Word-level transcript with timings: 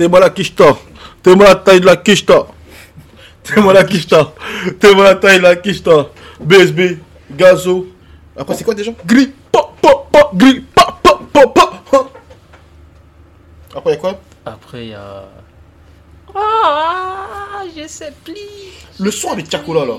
T'es-moi 0.00 0.18
la 0.18 0.30
quicheta. 0.30 0.78
T'es-moi 1.22 1.44
la 1.44 1.56
taille 1.56 1.80
de 1.80 1.84
la 1.84 1.94
quicheta. 1.94 2.46
T'es-moi 3.42 3.74
la 3.74 3.84
quicheta. 3.84 4.32
T'es-moi 4.80 5.04
la 5.04 5.14
taille 5.16 5.36
de 5.36 5.42
la 5.42 5.56
quicheta. 5.56 6.06
BSB, 6.40 6.96
gazo. 7.32 7.86
Après, 8.34 8.54
c'est 8.54 8.64
quoi 8.64 8.72
déjà 8.72 8.92
Gris, 9.04 9.30
pa, 9.52 9.60
pa, 9.82 9.90
pa, 10.10 10.30
gris, 10.32 10.64
pa, 10.74 10.98
pa, 11.02 11.20
pa, 11.30 11.46
pa. 11.48 11.72
pa. 11.90 12.10
Après, 13.76 13.90
il 13.90 13.92
y 13.92 13.96
a 13.96 13.96
quoi 13.98 14.20
Après, 14.46 14.84
il 14.86 14.88
y 14.88 14.94
a. 14.94 15.28
Ah, 16.34 17.64
je 17.76 17.86
sais 17.86 18.14
plus. 18.24 18.32
Le 18.98 19.10
son 19.10 19.32
avec 19.32 19.50
Tiakola, 19.50 19.84
là. 19.84 19.98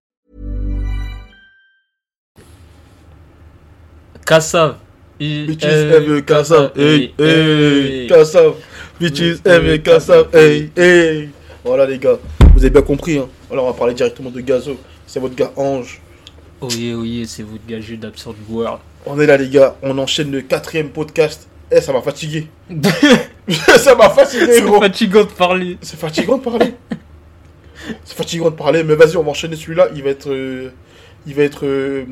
Kassav. 4.31 4.75
Bitches 5.19 5.65
aiment 5.91 6.21
Kassav, 6.23 6.71
hey, 6.77 7.13
hey, 7.19 8.07
Kassav. 8.07 8.53
Bitches 8.97 9.41
aiment 9.43 9.77
Kassav, 9.83 10.29
hey, 10.33 10.71
hey. 10.77 11.29
Voilà 11.65 11.85
les 11.85 11.97
gars, 11.99 12.17
vous 12.55 12.61
avez 12.61 12.69
bien 12.69 12.81
compris. 12.81 13.17
Hein. 13.17 13.27
Alors 13.51 13.65
on 13.65 13.71
va 13.71 13.77
parler 13.77 13.93
directement 13.93 14.29
de 14.29 14.39
Gazo. 14.39 14.77
C'est 15.05 15.19
votre 15.19 15.35
gars 15.35 15.51
Ange. 15.57 15.99
Oui, 16.61 16.93
oui, 16.93 17.25
c'est 17.27 17.43
votre 17.43 17.65
gagé 17.67 17.97
d'Absurd 17.97 18.37
World. 18.49 18.79
On 19.05 19.19
est 19.19 19.25
là 19.25 19.35
les 19.35 19.49
gars, 19.49 19.75
on 19.83 19.97
enchaîne 19.97 20.31
le 20.31 20.39
quatrième 20.39 20.91
podcast. 20.91 21.49
Eh, 21.69 21.81
ça 21.81 21.91
m'a 21.91 22.01
fatigué. 22.01 22.47
ça 23.77 23.95
m'a 23.95 24.09
fatigué 24.11 24.45
C'est 24.49 24.61
gros. 24.61 24.79
fatigant 24.79 25.23
de 25.25 25.29
parler. 25.31 25.77
C'est 25.81 25.99
fatigant 25.99 26.37
de 26.37 26.43
parler. 26.43 26.73
C'est 28.05 28.15
fatigant 28.15 28.49
de 28.49 28.55
parler, 28.55 28.83
mais 28.85 28.95
vas-y, 28.95 29.17
on 29.17 29.23
va 29.23 29.31
enchaîner 29.31 29.57
celui-là. 29.57 29.89
Il 29.93 30.03
va 30.03 30.09
être. 30.11 30.29
euh, 30.31 30.69
il 31.27 31.33
va 31.33 31.43
être. 31.43 31.65
euh, 31.65 32.05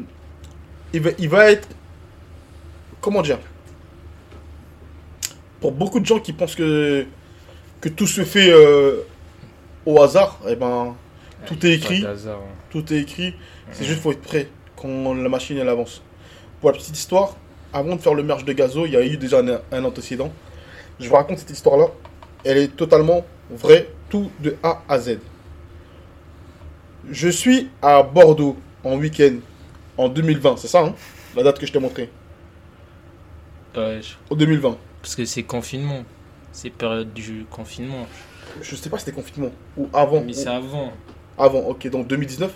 il, 0.94 1.00
va, 1.02 1.10
il 1.18 1.30
va 1.30 1.52
être. 1.52 1.68
Comment 3.02 3.22
dire? 3.22 3.40
Pour 5.60 5.72
beaucoup 5.72 6.00
de 6.00 6.06
gens 6.06 6.20
qui 6.20 6.34
pensent 6.34 6.56
que. 6.56 7.06
que 7.82 7.90
tout 7.90 8.08
se 8.08 8.24
fait 8.24 8.50
euh, 8.50 9.04
au 9.86 10.02
hasard, 10.02 10.40
eh 10.48 10.56
ben. 10.56 10.96
Tout 11.46 11.66
est 11.66 11.74
écrit. 11.74 12.06
Hein. 12.06 12.16
Tout 12.70 12.94
est 12.94 12.98
écrit. 12.98 13.34
C'est 13.72 13.86
juste 13.86 14.02
faut 14.02 14.12
être 14.12 14.22
prêt 14.22 14.50
quand 14.76 15.14
la 15.14 15.30
machine 15.30 15.58
elle 15.58 15.70
avance. 15.70 16.02
Pour 16.60 16.72
la 16.72 16.78
petite 16.78 16.98
histoire, 16.98 17.36
avant 17.72 17.96
de 17.96 18.02
faire 18.02 18.14
le 18.14 18.24
merge 18.24 18.44
de 18.44 18.52
Gazo, 18.52 18.86
il 18.86 18.92
y 18.92 18.98
a 18.98 19.06
eu 19.06 19.16
déjà 19.18 19.40
un, 19.40 19.62
un 19.72 19.84
antécédent. 19.86 20.32
Je 21.00 21.08
vous 21.08 21.16
raconte 21.16 21.38
cette 21.40 21.52
histoire-là. 21.52 21.88
Elle 22.44 22.58
est 22.58 22.76
totalement 22.76 23.26
vraie, 23.50 23.90
tout 24.10 24.30
de 24.40 24.56
A 24.64 24.82
à 24.90 25.00
Z. 25.00 25.20
Je 27.10 27.30
suis 27.30 27.70
à 27.82 28.04
Bordeaux 28.04 28.58
en 28.84 28.98
week-end 28.98 29.36
en 29.98 30.10
2020, 30.10 30.58
c'est 30.58 30.68
ça, 30.68 30.82
hein? 30.82 30.96
La 31.36 31.44
date 31.44 31.60
que 31.60 31.66
je 31.66 31.72
t'ai 31.72 31.80
montrée. 31.80 32.10
Ouais, 33.76 34.00
je- 34.02 34.16
En 34.34 34.36
2020. 34.36 34.78
parce 35.02 35.16
que 35.16 35.26
c'est 35.26 35.44
confinement. 35.44 36.04
C'est 36.52 36.70
période 36.72 37.14
du 37.14 37.46
confinement. 37.50 38.08
Je 38.62 38.76
sais 38.76 38.90
pas 38.90 38.98
si 38.98 39.06
c'était 39.06 39.16
confinement 39.16 39.52
ou 39.78 39.88
avant. 39.94 40.22
Mais 40.22 40.32
ou- 40.32 40.36
c'est 40.36 40.48
avant. 40.50 40.92
Avant, 41.38 41.60
ok, 41.60 41.88
donc 41.90 42.08
2019. 42.08 42.52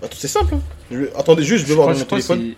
Bah, 0.00 0.08
tout 0.08 0.16
c'est 0.16 0.28
simple. 0.28 0.54
hein. 0.54 0.60
Je 0.90 1.04
Attendez 1.16 1.42
juste, 1.42 1.64
je 1.64 1.68
vais 1.68 1.74
voir 1.74 1.88
dans 1.88 1.98
mon 1.98 2.04
téléphone. 2.04 2.54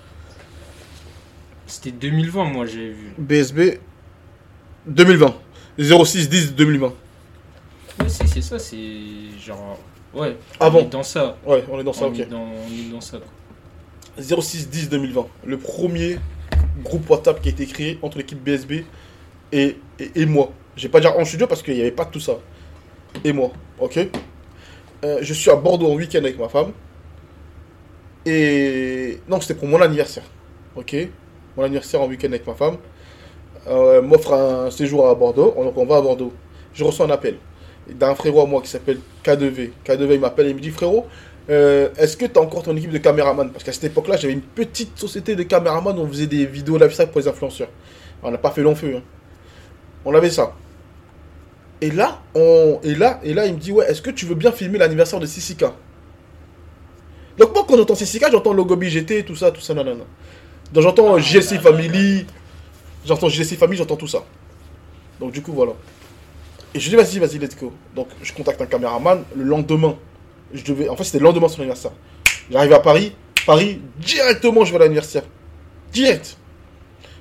C'était 1.66 1.90
2020, 1.92 2.44
moi 2.44 2.66
j'ai 2.66 2.90
vu. 2.90 3.12
BSB 3.18 3.78
2020. 4.86 5.34
06 5.78 6.28
10 6.28 6.54
2020. 6.54 6.88
Ouais, 7.98 8.08
c'est 8.08 8.26
c'est 8.26 8.40
ça, 8.42 8.58
c'est 8.58 8.78
genre. 9.44 9.78
Ouais, 10.14 10.36
Avant. 10.58 10.80
on 10.80 10.82
est 10.82 10.86
dans 10.86 11.02
ça. 11.02 11.36
Ouais, 11.46 11.64
on 11.70 11.78
est 11.80 11.84
dans 11.84 11.92
ça, 11.92 12.06
on, 12.06 12.08
ok. 12.08 12.18
est 12.20 12.24
dans, 12.26 12.40
on 12.42 12.68
est 12.68 12.90
dans 12.90 13.00
ça. 13.00 13.18
quoi. 13.18 14.22
06 14.42 14.68
10 14.68 14.88
2020. 14.88 15.26
Le 15.44 15.58
premier 15.58 16.18
groupe 16.82 17.08
WhatsApp 17.08 17.40
qui 17.40 17.48
a 17.48 17.52
été 17.52 17.66
créé 17.66 17.98
entre 18.02 18.18
l'équipe 18.18 18.42
BSB 18.42 18.84
et, 19.52 19.76
et, 20.14 20.26
moi. 20.26 20.52
Je 20.76 20.84
vais 20.84 20.88
pas 20.88 21.00
dire 21.00 21.16
en 21.18 21.24
studio 21.24 21.46
parce 21.46 21.62
qu'il 21.62 21.74
n'y 21.74 21.80
avait 21.80 21.90
pas 21.90 22.04
tout 22.04 22.20
ça. 22.20 22.38
Et 23.24 23.32
moi, 23.32 23.50
ok? 23.78 23.98
Euh, 25.04 25.18
Je 25.20 25.34
suis 25.34 25.50
à 25.50 25.56
Bordeaux 25.56 25.90
en 25.90 25.94
week-end 25.94 26.18
avec 26.18 26.38
ma 26.38 26.48
femme. 26.48 26.72
Et. 28.24 29.18
Non, 29.28 29.40
c'était 29.40 29.54
pour 29.54 29.68
mon 29.68 29.80
anniversaire. 29.80 30.24
Ok? 30.76 30.94
Mon 31.56 31.64
anniversaire 31.64 32.00
en 32.00 32.06
week-end 32.06 32.28
avec 32.28 32.46
ma 32.46 32.54
femme. 32.54 32.76
Euh, 33.66 34.00
m'offre 34.00 34.32
un 34.32 34.70
séjour 34.70 35.08
à 35.08 35.14
Bordeaux. 35.14 35.54
Donc 35.56 35.76
on 35.76 35.86
va 35.86 35.96
à 35.96 36.00
Bordeaux. 36.00 36.32
Je 36.72 36.84
reçois 36.84 37.06
un 37.06 37.10
appel 37.10 37.36
d'un 37.88 38.14
frérot 38.14 38.42
à 38.42 38.46
moi 38.46 38.62
qui 38.62 38.68
s'appelle 38.68 39.00
K2V. 39.24 39.70
K2V, 39.84 40.14
il 40.14 40.20
m'appelle 40.20 40.46
et 40.46 40.54
me 40.54 40.60
dit 40.60 40.70
Frérot, 40.70 41.06
euh, 41.50 41.88
est-ce 41.96 42.16
que 42.16 42.26
tu 42.26 42.38
as 42.38 42.42
encore 42.42 42.62
ton 42.62 42.76
équipe 42.76 42.90
de 42.90 42.98
caméraman 42.98 43.50
Parce 43.50 43.64
qu'à 43.64 43.72
cette 43.72 43.84
époque-là, 43.84 44.16
j'avais 44.16 44.32
une 44.32 44.40
petite 44.40 44.96
société 44.98 45.34
de 45.36 45.42
caméraman 45.42 45.98
où 45.98 46.02
on 46.02 46.08
faisait 46.08 46.26
des 46.26 46.46
vidéos 46.46 46.78
lifestyle 46.78 47.08
pour 47.08 47.20
les 47.20 47.28
influenceurs. 47.28 47.68
On 48.22 48.30
n'a 48.30 48.38
pas 48.38 48.50
fait 48.50 48.62
long 48.62 48.74
feu. 48.74 48.96
hein. 48.96 49.02
On 50.04 50.14
avait 50.14 50.30
ça. 50.30 50.54
Et 51.80 51.90
là, 51.90 52.20
on... 52.34 52.78
et 52.82 52.94
là, 52.94 53.20
et 53.22 53.34
là, 53.34 53.46
il 53.46 53.54
me 53.54 53.58
dit 53.58 53.72
Ouais, 53.72 53.90
est-ce 53.90 54.02
que 54.02 54.10
tu 54.10 54.26
veux 54.26 54.34
bien 54.34 54.52
filmer 54.52 54.78
l'anniversaire 54.78 55.18
de 55.18 55.26
Sissika 55.26 55.74
Donc, 57.38 57.54
moi, 57.54 57.64
quand 57.66 57.76
j'entends 57.76 57.94
Sissika, 57.94 58.30
j'entends 58.30 58.52
Logo 58.52 58.76
BGT, 58.76 59.24
tout 59.24 59.36
ça, 59.36 59.50
tout 59.50 59.60
ça, 59.60 59.74
nanana. 59.74 60.04
Donc, 60.72 60.82
j'entends 60.82 61.16
euh, 61.16 61.18
JLC 61.18 61.58
Family, 61.60 62.26
j'entends 63.04 63.28
JLC 63.28 63.56
Family, 63.56 63.78
j'entends 63.78 63.96
tout 63.96 64.06
ça. 64.06 64.24
Donc, 65.18 65.32
du 65.32 65.42
coup, 65.42 65.52
voilà. 65.52 65.72
Et 66.74 66.80
je 66.80 66.88
dis 66.88 66.96
vas-y, 66.96 67.18
vas-y, 67.18 67.38
let's 67.38 67.56
go. 67.56 67.72
Donc 67.96 68.08
je 68.22 68.32
contacte 68.32 68.60
un 68.60 68.66
caméraman. 68.66 69.24
Le 69.34 69.42
lendemain, 69.42 69.96
je 70.52 70.64
devais. 70.64 70.88
En 70.88 70.96
fait, 70.96 71.04
c'était 71.04 71.18
le 71.18 71.24
lendemain 71.24 71.46
de 71.46 71.52
son 71.52 71.60
anniversaire. 71.60 71.92
J'arrive 72.50 72.72
à 72.72 72.80
Paris. 72.80 73.14
Paris, 73.46 73.80
directement, 73.98 74.64
je 74.64 74.70
vais 74.70 74.76
à 74.76 74.80
l'anniversaire. 74.80 75.22
Direct. 75.92 76.36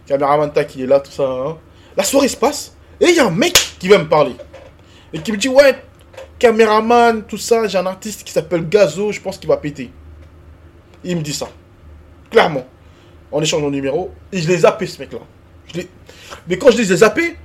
Caméraman, 0.05 0.51
il 0.75 0.81
est 0.81 0.87
là, 0.87 0.99
tout 0.99 1.11
ça. 1.11 1.23
hein. 1.23 1.57
La 1.95 2.03
soirée 2.03 2.27
se 2.27 2.37
passe. 2.37 2.75
Et 2.99 3.09
il 3.09 3.15
y 3.15 3.19
a 3.19 3.27
un 3.27 3.31
mec 3.31 3.53
qui 3.79 3.87
va 3.87 3.97
me 3.97 4.07
parler. 4.07 4.35
Et 5.13 5.19
qui 5.19 5.31
me 5.31 5.37
dit 5.37 5.47
Ouais, 5.49 5.81
caméraman, 6.39 7.23
tout 7.23 7.37
ça. 7.37 7.67
J'ai 7.67 7.77
un 7.77 7.85
artiste 7.85 8.23
qui 8.23 8.31
s'appelle 8.31 8.67
Gazo. 8.67 9.11
Je 9.11 9.21
pense 9.21 9.37
qu'il 9.37 9.47
va 9.47 9.57
péter. 9.57 9.91
Il 11.03 11.15
me 11.17 11.21
dit 11.21 11.33
ça. 11.33 11.47
Clairement. 12.31 12.65
En 13.31 13.41
échange 13.41 13.63
de 13.63 13.69
numéro. 13.69 14.11
Et 14.31 14.41
je 14.41 14.47
l'ai 14.47 14.57
zappé, 14.57 14.85
ce 14.87 14.99
mec-là. 14.99 15.19
Mais 16.47 16.57
quand 16.57 16.71
je 16.71 16.77
les 16.77 16.91
ai 16.91 16.97
zappés, 16.97 17.35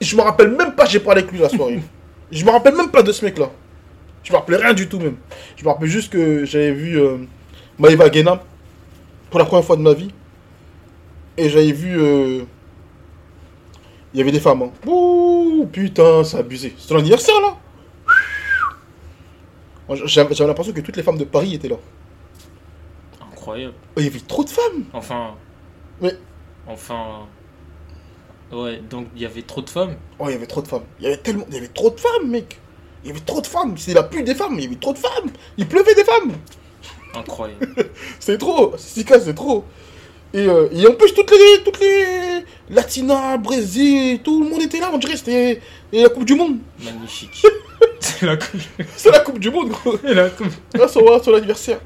je 0.00 0.16
me 0.16 0.22
rappelle 0.22 0.50
même 0.50 0.74
pas, 0.74 0.84
j'ai 0.86 1.00
parlé 1.00 1.22
avec 1.22 1.32
lui 1.32 1.40
la 1.40 1.48
soirée. 1.48 1.80
je 2.30 2.44
me 2.44 2.50
rappelle 2.50 2.74
même 2.74 2.90
pas 2.90 3.02
de 3.02 3.12
ce 3.12 3.24
mec-là. 3.24 3.50
Je 4.22 4.32
me 4.32 4.36
rappelais 4.38 4.56
rien 4.58 4.72
du 4.74 4.88
tout 4.88 4.98
même. 5.00 5.16
Je 5.56 5.64
me 5.64 5.68
rappelle 5.70 5.88
juste 5.88 6.12
que 6.12 6.44
j'avais 6.44 6.72
vu 6.72 6.98
euh, 7.00 7.18
Maïva 7.78 8.08
Guéna 8.08 8.42
pour 9.30 9.38
la 9.40 9.46
première 9.46 9.64
fois 9.64 9.76
de 9.76 9.82
ma 9.82 9.94
vie. 9.94 10.10
Et 11.36 11.48
j'avais 11.48 11.72
vu. 11.72 12.00
euh, 12.00 12.42
Il 14.14 14.18
y 14.18 14.22
avait 14.22 14.32
des 14.32 14.40
femmes. 14.40 14.62
Hein. 14.62 14.70
Ouh, 14.86 15.66
putain, 15.72 16.22
c'est 16.24 16.36
abusé. 16.38 16.74
C'est 16.78 16.88
ton 16.88 16.98
anniversaire 16.98 17.34
là? 17.40 17.56
J'avais 20.06 20.46
l'impression 20.46 20.72
que 20.72 20.80
toutes 20.80 20.96
les 20.96 21.02
femmes 21.02 21.18
de 21.18 21.24
Paris 21.24 21.54
étaient 21.54 21.68
là. 21.68 21.76
Incroyable. 23.32 23.74
Oh, 23.96 24.00
Il 24.00 24.04
y 24.04 24.08
avait 24.08 24.20
trop 24.20 24.44
de 24.44 24.48
femmes. 24.50 24.84
Enfin. 24.92 25.34
Mais- 26.00 26.16
Enfin. 26.66 27.26
Ouais, 28.52 28.80
donc 28.88 29.08
il 29.16 29.22
y 29.22 29.26
avait 29.26 29.42
trop 29.42 29.60
de 29.62 29.68
femmes. 29.68 29.96
Oh, 30.18 30.26
il 30.28 30.32
y 30.32 30.34
avait 30.34 30.46
trop 30.46 30.62
de 30.62 30.68
femmes. 30.68 30.84
Il 31.00 31.04
y 31.04 31.06
avait 31.08 31.16
tellement. 31.16 31.44
Il 31.48 31.54
y 31.54 31.58
avait 31.58 31.68
trop 31.68 31.90
de 31.90 31.98
femmes, 31.98 32.28
mec. 32.28 32.58
Il 33.04 33.08
y 33.08 33.10
avait 33.10 33.20
trop 33.20 33.40
de 33.40 33.46
femmes. 33.46 33.74
C'est 33.76 33.94
la 33.94 34.02
pluie 34.04 34.22
des 34.22 34.34
femmes. 34.34 34.54
Il 34.58 34.64
y 34.64 34.66
avait 34.66 34.76
trop 34.76 34.92
de 34.92 34.98
femmes. 34.98 35.30
Il 35.56 35.66
pleuvait 35.66 35.94
des 35.94 36.04
femmes. 36.04 36.32
Incroyable. 37.14 37.68
C'est 38.20 38.38
trop, 38.38 38.72
Sika, 38.78 39.20
c'est 39.20 39.34
trop. 39.34 39.64
Et, 40.32 40.46
euh, 40.46 40.66
et 40.72 40.86
en 40.86 40.94
plus, 40.94 41.12
toutes 41.12 41.30
les, 41.30 41.62
toutes 41.62 41.78
les 41.78 42.42
Latinas, 42.70 43.36
Brésil, 43.36 44.20
tout 44.24 44.42
le 44.42 44.48
monde 44.48 44.62
était 44.62 44.80
là, 44.80 44.90
on 44.94 44.96
dirait 44.96 45.12
que 45.12 45.18
c'était 45.18 45.60
la 45.92 46.08
Coupe 46.08 46.24
du 46.24 46.34
Monde. 46.34 46.56
Magnifique. 46.82 47.42
C'est 48.00 48.24
la 48.24 48.36
coupe. 48.38 48.60
C'est 48.96 49.10
la 49.10 49.18
Coupe 49.20 49.38
du 49.38 49.50
Monde, 49.50 49.68
gros. 49.68 49.98
C'est 50.02 50.14
la 50.14 50.30
coupe. 50.30 50.46
Là, 50.74 50.88
sur, 50.88 51.22
sur 51.22 51.32
l'anniversaire. 51.32 51.80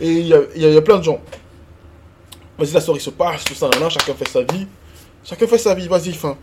Et 0.00 0.08
il 0.10 0.26
y 0.28 0.32
a, 0.32 0.38
y 0.56 0.64
a- 0.64 0.68
il 0.68 0.74
y 0.74 0.76
a 0.78 0.80
plein 0.82 0.96
de 0.98 1.04
gens. 1.04 1.20
Vas-y, 2.58 2.72
la 2.72 2.80
soirée 2.80 3.00
se 3.00 3.10
passe, 3.10 3.44
tout 3.44 3.54
ça, 3.54 3.68
chacun 3.90 4.14
fait 4.14 4.28
sa 4.28 4.40
vie. 4.42 4.66
Chacun 5.24 5.46
fait 5.46 5.58
sa 5.58 5.74
vie, 5.74 5.88
vas-y, 5.88 6.12
fin. 6.14 6.38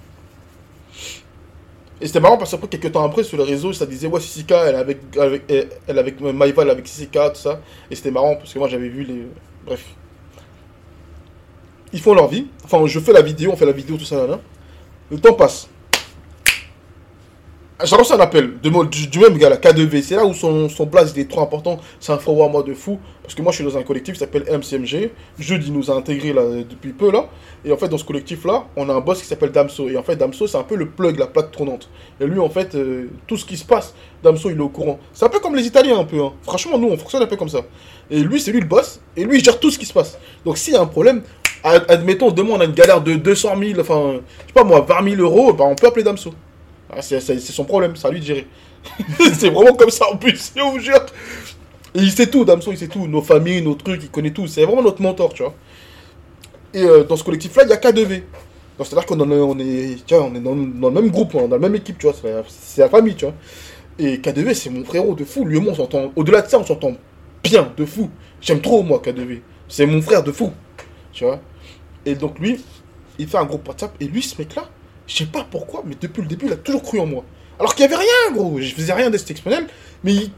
Et 1.99 2.05
c'était 2.05 2.19
marrant 2.19 2.38
parce 2.38 2.51
qu'après, 2.51 2.67
quelques 2.67 2.91
temps 2.91 3.03
après, 3.03 3.23
sur 3.23 3.38
les 3.38 3.44
réseaux, 3.44 3.73
ça 3.73 3.85
disait, 3.85 4.07
ouais, 4.07 4.19
Sissika, 4.19 4.65
elle 4.65 4.75
est 4.75 4.77
avec, 4.77 5.17
avec, 5.17 5.44
elle, 5.88 5.99
avec 5.99 6.21
Maïva, 6.21 6.61
avec 6.61 6.88
Sissika, 6.88 7.29
tout 7.31 7.39
ça. 7.39 7.59
Et 7.89 7.95
c'était 7.95 8.11
marrant 8.11 8.35
parce 8.35 8.53
que 8.53 8.59
moi, 8.59 8.67
j'avais 8.67 8.89
vu 8.89 9.03
les. 9.03 9.27
Bref. 9.65 9.83
Ils 11.94 12.01
font 12.01 12.13
leur 12.13 12.27
vie. 12.27 12.47
Enfin, 12.63 12.85
je 12.85 12.99
fais 12.99 13.13
la 13.13 13.21
vidéo, 13.21 13.51
on 13.51 13.55
fait 13.55 13.65
la 13.65 13.71
vidéo, 13.71 13.97
tout 13.97 14.05
ça, 14.05 14.17
nan, 14.17 14.29
nan. 14.29 14.39
Le 15.09 15.19
temps 15.19 15.33
passe. 15.33 15.69
J'ai 17.83 17.95
reçu 17.95 18.12
un 18.12 18.19
appel 18.19 18.56
du, 18.59 18.71
même 19.19 19.38
gars, 19.38 19.50
là, 19.50 19.57
K2V. 19.57 20.01
C'est 20.01 20.15
là 20.15 20.25
où 20.25 20.33
son, 20.33 20.68
son 20.68 20.88
place 20.88 21.13
il 21.15 21.21
est 21.21 21.29
trop 21.29 21.41
important. 21.41 21.79
C'est 22.00 22.12
un 22.12 22.18
à 22.44 22.50
moi 22.50 22.63
de 22.63 22.74
fou. 22.74 22.97
Parce 23.21 23.35
que 23.35 23.41
moi, 23.44 23.51
je 23.51 23.57
suis 23.57 23.63
dans 23.65 23.77
un 23.77 23.83
collectif 23.83 24.15
qui 24.15 24.19
s'appelle 24.19 24.45
MCMG. 24.50 25.12
Jude, 25.38 25.63
il 25.68 25.74
nous 25.74 25.91
a 25.91 25.94
intégrés 25.94 26.33
là, 26.33 26.41
depuis 26.68 26.91
peu. 26.91 27.12
là. 27.12 27.27
Et 27.63 27.71
en 27.71 27.77
fait, 27.77 27.88
dans 27.88 28.00
ce 28.00 28.03
collectif-là, 28.03 28.65
on 28.75 28.89
a 28.89 28.94
un 28.95 29.00
boss 29.00 29.21
qui 29.21 29.27
s'appelle 29.27 29.51
Damso. 29.51 29.89
Et 29.89 29.95
en 29.97 30.01
fait, 30.01 30.15
Damso, 30.15 30.47
c'est 30.47 30.57
un 30.57 30.63
peu 30.63 30.75
le 30.75 30.89
plug, 30.89 31.19
la 31.19 31.27
plaque 31.27 31.51
tournante. 31.51 31.88
Et 32.19 32.25
lui, 32.25 32.39
en 32.39 32.50
fait, 32.50 32.74
euh, 32.74 33.09
tout 33.27 33.38
ce 33.38 33.45
qui 33.45 33.57
se 33.57 33.65
passe, 33.65 33.94
Damso, 34.23 34.50
il 34.50 34.57
est 34.57 34.62
au 34.62 34.69
courant. 34.69 34.97
C'est 35.13 35.25
un 35.25 35.30
peu 35.30 35.38
comme 35.39 35.56
les 35.56 35.68
Italiens, 35.68 36.00
un 36.00 36.03
peu. 36.06 36.19
hein. 36.19 36.33
Franchement, 36.41 36.80
nous, 36.80 36.88
on 36.88 36.97
fonctionne 36.97 37.21
un 37.21 37.27
peu 37.27 37.35
comme 37.35 37.50
ça. 37.50 37.59
Et 38.09 38.21
lui, 38.21 38.41
c'est 38.41 38.51
lui 38.51 38.62
le 38.62 38.65
boss. 38.68 39.01
Et 39.15 39.23
lui, 39.23 39.38
il 39.38 39.44
gère 39.44 39.59
tout 39.59 39.69
ce 39.69 39.77
qui 39.77 39.85
se 39.85 39.94
passe. 39.94 40.18
Donc, 40.44 40.57
s'il 40.57 40.73
y 40.73 40.77
a 40.77 40.81
un 40.81 40.88
problème, 40.88 41.21
ad- 41.63 41.85
admettons, 41.89 42.31
demain, 42.31 42.53
on 42.53 42.59
a 42.59 42.65
une 42.65 42.73
galère 42.73 43.01
de 43.01 43.13
200 43.13 43.50
000, 43.56 43.80
enfin, 43.81 44.13
je 44.13 44.47
sais 44.47 44.53
pas 44.56 44.63
moi, 44.63 44.81
20 44.81 45.12
000 45.15 45.21
euros, 45.21 45.53
bah, 45.53 45.65
on 45.68 45.75
peut 45.75 45.85
appeler 45.85 46.03
Damso. 46.03 46.31
Ah, 46.89 47.01
c'est 47.01 47.19
son 47.39 47.65
problème, 47.65 47.95
c'est 47.95 48.07
à 48.07 48.11
lui 48.11 48.19
de 48.19 48.25
gérer. 48.25 48.47
c'est 49.33 49.49
vraiment 49.49 49.73
comme 49.73 49.89
ça 49.89 50.05
en 50.11 50.17
plus, 50.17 50.53
je 50.55 50.61
vous 50.61 50.79
jure. 50.79 51.05
Et 51.93 51.99
il 51.99 52.11
sait 52.11 52.27
tout, 52.27 52.45
Damso, 52.45 52.71
il 52.71 52.77
sait 52.77 52.87
tout. 52.87 53.07
Nos 53.07 53.21
familles, 53.21 53.61
nos 53.61 53.75
trucs, 53.75 54.03
il 54.03 54.09
connaît 54.09 54.31
tout. 54.31 54.47
C'est 54.47 54.63
vraiment 54.65 54.83
notre 54.83 55.01
mentor, 55.01 55.33
tu 55.33 55.43
vois. 55.43 55.55
Et 56.73 56.83
euh, 56.83 57.03
dans 57.03 57.15
ce 57.15 57.23
collectif-là, 57.23 57.63
il 57.63 57.69
y 57.69 57.73
a 57.73 57.77
K2V. 57.77 58.21
Donc, 58.77 58.85
C'est-à-dire 58.85 59.05
qu'on 59.05 59.19
est- 59.19 59.33
on 59.33 59.57
est, 59.59 59.97
on 60.13 60.35
est 60.35 60.39
dans, 60.39 60.53
le 60.53 60.91
même 60.91 61.09
groupe, 61.09 61.33
on 61.33 61.45
est 61.45 61.47
dans 61.47 61.55
la 61.55 61.59
même 61.59 61.75
équipe, 61.75 61.97
tu 61.97 62.05
vois. 62.05 62.15
C'est 62.47 62.81
la, 62.81 62.89
famille, 62.89 63.15
tu 63.15 63.25
vois. 63.25 63.33
Et 63.97 64.17
K2V, 64.17 64.53
c'est 64.53 64.69
mon 64.69 64.83
frérot 64.83 65.15
de 65.15 65.23
fou. 65.23 65.45
Lui 65.45 65.57
et 65.57 65.59
moi, 65.59 65.73
on 65.73 65.75
s'entend. 65.75 66.11
Au-delà 66.15 66.41
de 66.41 66.49
ça, 66.49 66.59
on 66.59 66.65
s'entend 66.65 66.93
bien, 67.43 67.73
de 67.75 67.85
fou. 67.85 68.09
J'aime 68.41 68.61
trop, 68.61 68.83
moi, 68.83 69.01
K2V. 69.03 69.41
C'est 69.67 69.85
mon 69.87 70.01
frère 70.01 70.23
de 70.23 70.31
fou. 70.31 70.51
Tu 71.11 71.23
vois. 71.23 71.39
Et 72.05 72.13
donc, 72.13 72.37
lui, 72.37 72.63
il 73.17 73.27
fait 73.27 73.37
un 73.37 73.45
groupe 73.45 73.67
WhatsApp. 73.67 73.95
Et 73.99 74.05
lui, 74.05 74.21
ce 74.21 74.37
mec-là, 74.37 74.69
je 75.07 75.15
sais 75.18 75.25
pas 75.25 75.45
pourquoi, 75.50 75.83
mais 75.86 75.95
depuis 76.00 76.21
le 76.21 76.27
début, 76.27 76.45
il 76.48 76.54
a 76.54 76.57
toujours 76.57 76.83
cru 76.83 77.00
en 77.00 77.06
moi. 77.06 77.24
Alors 77.59 77.74
qu'il 77.74 77.83
y 77.83 77.86
avait 77.88 77.95
rien, 77.95 78.33
gros. 78.33 78.59
Je 78.59 78.74
faisais 78.75 78.94
rien 78.94 79.09
d'exceptionnel. 79.09 79.68
Mais 80.04 80.13
il- 80.13 80.31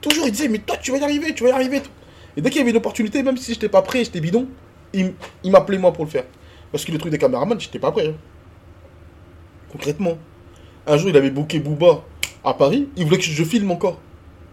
toujours, 0.00 0.26
il 0.26 0.32
disait, 0.32 0.48
mais 0.48 0.58
toi, 0.58 0.76
tu 0.76 0.90
vas 0.90 0.98
y 0.98 1.02
arriver, 1.04 1.34
tu 1.34 1.44
vas 1.44 1.50
y 1.50 1.52
arriver. 1.52 1.82
Et 2.36 2.40
dès 2.40 2.50
qu'il 2.50 2.58
y 2.58 2.62
avait 2.62 2.70
une 2.70 2.76
opportunité, 2.76 3.22
même 3.22 3.36
si 3.36 3.52
j'étais 3.54 3.68
pas 3.68 3.82
prêt, 3.82 4.04
j'étais 4.04 4.20
bidon, 4.20 4.46
il, 4.92 5.14
m'appelait 5.44 5.78
moi 5.78 5.92
pour 5.92 6.04
le 6.04 6.10
faire. 6.10 6.24
Parce 6.72 6.84
que 6.84 6.92
le 6.92 6.98
truc 6.98 7.12
des 7.12 7.18
caméramans, 7.18 7.58
j'étais 7.60 7.78
pas 7.78 7.92
prêt. 7.92 8.08
hein. 8.08 8.14
Concrètement. 9.70 10.18
Un 10.86 10.96
jour, 10.96 11.10
il 11.10 11.16
avait 11.16 11.30
booké 11.30 11.58
Booba 11.58 12.02
à 12.44 12.54
Paris, 12.54 12.88
il 12.96 13.04
voulait 13.04 13.18
que 13.18 13.24
je 13.24 13.44
filme 13.44 13.70
encore. 13.70 13.98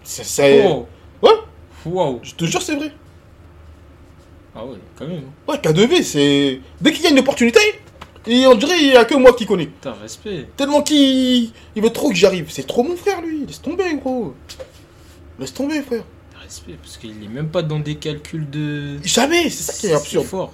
C'est. 0.04 0.24
c'est- 0.26 0.66
Oh, 0.68 0.88
Ouais, 1.22 1.32
wow. 1.86 2.20
je 2.24 2.34
te 2.34 2.46
jure, 2.46 2.62
c'est 2.62 2.76
vrai. 2.76 2.92
Ah 4.56 4.66
ouais, 4.66 4.78
quand 4.98 5.08
même. 5.08 5.24
Ouais, 5.48 5.58
K2V, 5.58 6.04
c'est. 6.04 6.60
Dès 6.82 6.92
qu'il 6.92 7.04
y 7.04 7.08
a 7.08 7.12
une 7.12 7.20
opportunité, 7.20 7.60
et 8.28 8.48
on 8.48 8.56
dirait 8.56 8.78
qu'il 8.78 8.88
y 8.94 8.98
a 8.98 9.06
que 9.06 9.16
moi 9.16 9.34
qui 9.34 9.46
connais. 9.46 9.66
Putain, 9.68 9.94
respect. 10.02 10.48
Tellement 10.58 10.82
qu'il 10.82 11.52
il 11.76 11.82
veut 11.82 11.90
trop 11.92 12.10
que 12.10 12.16
j'arrive. 12.16 12.46
C'est 12.50 12.66
trop 12.68 12.84
mon 12.84 12.96
frère, 12.96 13.22
lui. 13.22 13.46
Laisse 13.46 13.62
tomber, 13.62 13.96
gros. 13.96 14.34
Laisse 15.40 15.54
tomber, 15.54 15.82
frère. 15.82 16.04
Respect, 16.42 16.74
parce 16.82 16.98
qu'il 16.98 17.24
est 17.24 17.28
même 17.30 17.50
pas 17.50 17.62
dans 17.62 17.80
des 17.80 17.96
calculs 17.96 18.50
de. 18.50 18.98
Jamais, 19.04 19.50
c'est 19.50 19.64
ça 19.64 19.74
qui 19.74 19.88
est 19.88 19.94
absurde. 19.94 20.26
fort. 20.26 20.54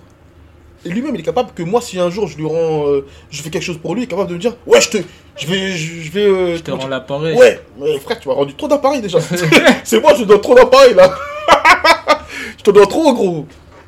Et 0.86 0.89
lui-même, 0.89 1.13
il 1.13 1.19
est 1.19 1.24
capable 1.25 1.51
que 1.54 1.62
moi, 1.62 1.81
si 1.81 2.00
un 2.00 2.10
jour 2.10 2.27
je 2.27 2.38
lui 2.38 2.45
rends. 2.45 2.88
euh, 2.88 3.06
je 3.30 3.42
fais 3.42 3.50
quelque 3.50 3.63
chose 3.63 3.80
pour 3.80 3.95
lui, 3.95 4.01
il 4.01 4.06
est 4.06 4.07
capable 4.07 4.30
de 4.30 4.36
me 4.36 4.39
dire 4.39 4.56
Ouais, 4.65 4.80
je 4.80 4.89
te. 4.92 4.98
Je 5.36 5.45
vais. 5.48 5.72
Je, 5.74 6.01
je 6.01 6.12
vais. 6.12 6.24
euh, 6.25 6.56
Je 6.56 6.62
te 6.62 6.72
rends 6.72 6.88
l'appareil. 6.88 7.36
Ouais, 7.36 7.60
mais 7.80 8.00
frère, 8.00 8.18
tu 8.19 8.30
m'as 8.30 8.36
rendu 8.36 8.54
trop 8.56 8.68
d'appareils 8.69 9.01
déjà. 9.01 9.19
c'est 9.83 10.00
moi, 10.00 10.13
je 10.15 10.22
te 10.24 10.27
dois 10.27 10.39
trop 10.39 10.56
d'appareils 10.56 10.94
là. 10.94 11.13
je 12.57 12.63
te 12.63 12.72
dois 12.72 12.88
trop, 12.88 13.13
gros. 13.13 13.45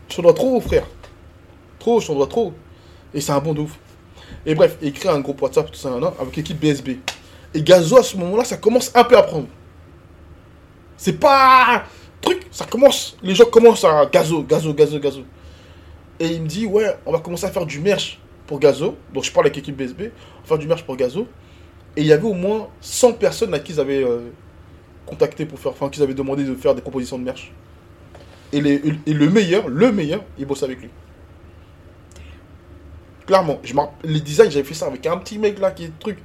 Je 0.09 0.15
te 0.17 0.21
dois 0.21 0.33
trop, 0.33 0.59
frère. 0.59 0.85
Trop, 1.79 1.99
je 2.01 2.07
te 2.07 2.11
dois 2.11 2.27
trop. 2.27 2.51
Et 3.13 3.21
c'est 3.21 3.31
un 3.31 3.39
bon 3.39 3.53
de 3.53 3.61
ouf. 3.61 3.77
Et 4.45 4.55
bref, 4.55 4.77
il 4.81 4.93
crée 4.93 5.09
un 5.09 5.19
groupe 5.19 5.41
WhatsApp, 5.41 5.71
tout 5.71 5.77
ça, 5.77 5.91
avec 6.19 6.35
l'équipe 6.35 6.59
BSB. 6.59 6.89
Et 7.53 7.61
Gazo, 7.61 7.97
à 7.97 8.03
ce 8.03 8.17
moment-là, 8.17 8.43
ça 8.45 8.57
commence 8.57 8.91
un 8.95 9.03
peu 9.03 9.17
à 9.17 9.23
prendre. 9.23 9.47
C'est 10.97 11.19
pas. 11.19 11.83
Truc, 12.21 12.47
ça 12.51 12.65
commence. 12.65 13.17
Les 13.23 13.35
gens 13.35 13.45
commencent 13.45 13.83
à 13.83 14.05
Gazo, 14.05 14.43
Gazo, 14.43 14.73
Gazo, 14.73 14.99
Gazo. 14.99 15.21
Et 16.19 16.27
il 16.27 16.43
me 16.43 16.47
dit, 16.47 16.65
ouais, 16.65 16.95
on 17.05 17.11
va 17.11 17.19
commencer 17.19 17.45
à 17.45 17.51
faire 17.51 17.65
du 17.65 17.79
merch 17.79 18.19
pour 18.47 18.59
Gazo. 18.59 18.95
Donc 19.13 19.23
je 19.23 19.31
parle 19.31 19.47
avec 19.47 19.55
l'équipe 19.55 19.75
BSB. 19.75 20.01
On 20.01 20.41
va 20.41 20.45
faire 20.45 20.57
du 20.57 20.67
merch 20.67 20.83
pour 20.83 20.95
Gazo. 20.95 21.27
Et 21.97 22.01
il 22.01 22.07
y 22.07 22.13
avait 22.13 22.27
au 22.27 22.33
moins 22.33 22.67
100 22.79 23.13
personnes 23.13 23.53
à 23.53 23.59
qui 23.59 23.73
ils 23.73 23.79
avaient 23.79 24.03
euh, 24.03 24.29
contacté 25.05 25.45
pour 25.45 25.59
faire, 25.59 25.73
enfin, 25.73 25.89
qu'ils 25.89 26.03
avaient 26.03 26.13
demandé 26.13 26.43
de 26.43 26.55
faire 26.55 26.73
des 26.73 26.81
propositions 26.81 27.17
de 27.17 27.23
merch. 27.23 27.51
Et, 28.53 28.59
et 28.59 29.13
le 29.13 29.29
meilleur, 29.29 29.67
le 29.67 29.91
meilleur, 29.91 30.23
il 30.37 30.45
bosse 30.45 30.63
avec 30.63 30.81
lui. 30.81 30.89
Clairement, 33.31 33.61
je 33.63 33.73
les 34.03 34.19
designs, 34.19 34.49
j'avais 34.49 34.65
fait 34.65 34.73
ça 34.73 34.87
avec 34.87 35.05
un 35.05 35.15
petit 35.15 35.39
mec 35.39 35.57
là 35.57 35.71
qui 35.71 35.85
est 35.85 35.99
truc. 35.99 36.17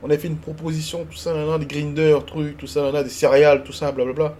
On 0.00 0.06
avait 0.06 0.16
fait 0.16 0.28
une 0.28 0.36
proposition, 0.36 1.04
tout 1.06 1.16
ça, 1.16 1.34
nanana, 1.34 1.58
des 1.58 1.66
grinders, 1.66 2.24
trucs, 2.24 2.56
tout 2.56 2.68
ça, 2.68 2.82
nanana, 2.82 3.02
des 3.02 3.10
céréales, 3.10 3.64
tout 3.64 3.72
ça, 3.72 3.90
blablabla. 3.90 4.36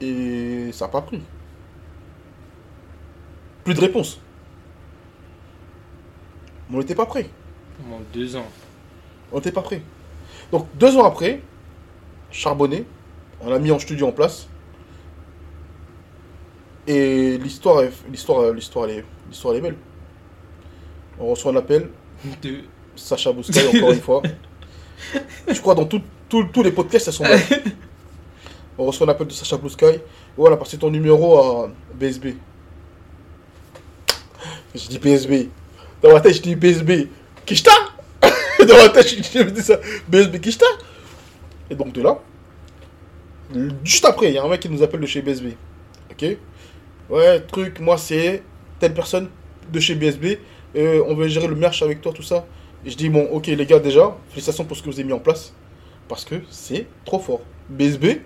Et 0.00 0.70
ça 0.72 0.86
n'a 0.86 0.90
pas 0.90 1.02
pris. 1.02 1.20
Plus 3.62 3.74
de 3.74 3.80
réponse. 3.80 4.18
On 6.72 6.78
n'était 6.78 6.94
pas 6.94 7.04
prêt. 7.04 7.28
Pendant 7.82 8.00
deux 8.14 8.36
ans. 8.36 8.48
On 9.32 9.36
n'était 9.36 9.52
pas 9.52 9.60
prêt. 9.60 9.82
Donc 10.50 10.66
deux 10.76 10.96
ans 10.96 11.04
après, 11.04 11.42
charbonné, 12.30 12.86
on 13.42 13.52
a 13.52 13.58
mis 13.58 13.70
en 13.70 13.78
studio 13.78 14.06
en 14.06 14.12
place. 14.12 14.48
Et 16.86 17.36
l'histoire, 17.36 17.82
l'histoire, 18.10 18.50
l'histoire, 18.54 18.86
l'histoire, 19.28 19.54
elle 19.54 19.58
est 19.58 19.62
belle. 19.62 19.76
On 21.18 21.26
reçoit 21.30 21.52
un 21.52 21.56
appel, 21.56 21.88
De... 22.42 22.58
Sacha 22.94 23.30
Bouscaï 23.32 23.66
encore 23.76 23.92
une 23.92 24.00
fois. 24.00 24.22
Je 25.48 25.60
crois 25.60 25.74
dans 25.74 25.84
tout- 25.84 26.02
tout- 26.28 26.44
tous 26.52 26.62
les 26.62 26.72
podcasts, 26.72 27.08
elles 27.08 27.12
sont 27.14 27.24
là. 27.24 27.36
On 28.78 28.84
reçoit 28.86 29.06
un 29.06 29.10
appel 29.10 29.26
de 29.26 29.32
Sacha 29.32 29.56
Bouscaï. 29.56 30.00
Voilà, 30.36 30.56
passez 30.56 30.78
ton 30.78 30.90
numéro 30.90 31.38
à 31.38 31.70
BSB. 31.94 32.34
Je 34.74 34.88
dis 34.88 34.98
BSB. 34.98 35.48
Dans 36.02 36.12
ma 36.12 36.20
tête, 36.20 36.34
je 36.36 36.42
dis 36.42 36.54
BSB. 36.54 37.08
Kishta? 37.44 37.70
Dans 38.66 38.76
ma 38.76 38.88
tête, 38.90 39.08
je 39.08 39.42
dis 39.42 39.62
ça. 39.62 39.78
BSB 40.08 40.40
Kishta? 40.40 40.66
Et 41.70 41.74
donc 41.74 41.92
de 41.92 42.02
là, 42.02 42.18
juste 43.84 44.04
après, 44.04 44.28
il 44.28 44.34
y 44.34 44.38
a 44.38 44.44
un 44.44 44.48
mec 44.48 44.60
qui 44.60 44.68
nous 44.68 44.82
appelle 44.82 45.00
de 45.00 45.06
chez 45.06 45.20
BSB. 45.22 45.48
Ok? 46.10 46.36
Ouais, 47.10 47.40
truc, 47.40 47.80
moi 47.80 47.96
c'est 47.98 48.42
telle 48.78 48.94
personne 48.94 49.28
de 49.72 49.80
chez 49.80 49.94
BSB. 49.94 50.38
Euh, 50.76 51.04
on 51.06 51.14
veut 51.14 51.28
gérer 51.28 51.48
le 51.48 51.54
merch 51.54 51.82
avec 51.82 52.00
toi, 52.00 52.12
tout 52.12 52.22
ça. 52.22 52.46
Et 52.84 52.90
je 52.90 52.96
dis, 52.96 53.08
bon, 53.08 53.24
ok 53.32 53.46
les 53.46 53.66
gars, 53.66 53.78
déjà, 53.78 54.16
félicitations 54.30 54.64
pour 54.64 54.76
ce 54.76 54.82
que 54.82 54.88
vous 54.90 54.94
avez 54.94 55.04
mis 55.04 55.12
en 55.12 55.18
place. 55.18 55.54
Parce 56.08 56.24
que 56.24 56.36
c'est 56.50 56.86
trop 57.04 57.18
fort. 57.18 57.40
BSB, 57.68 58.20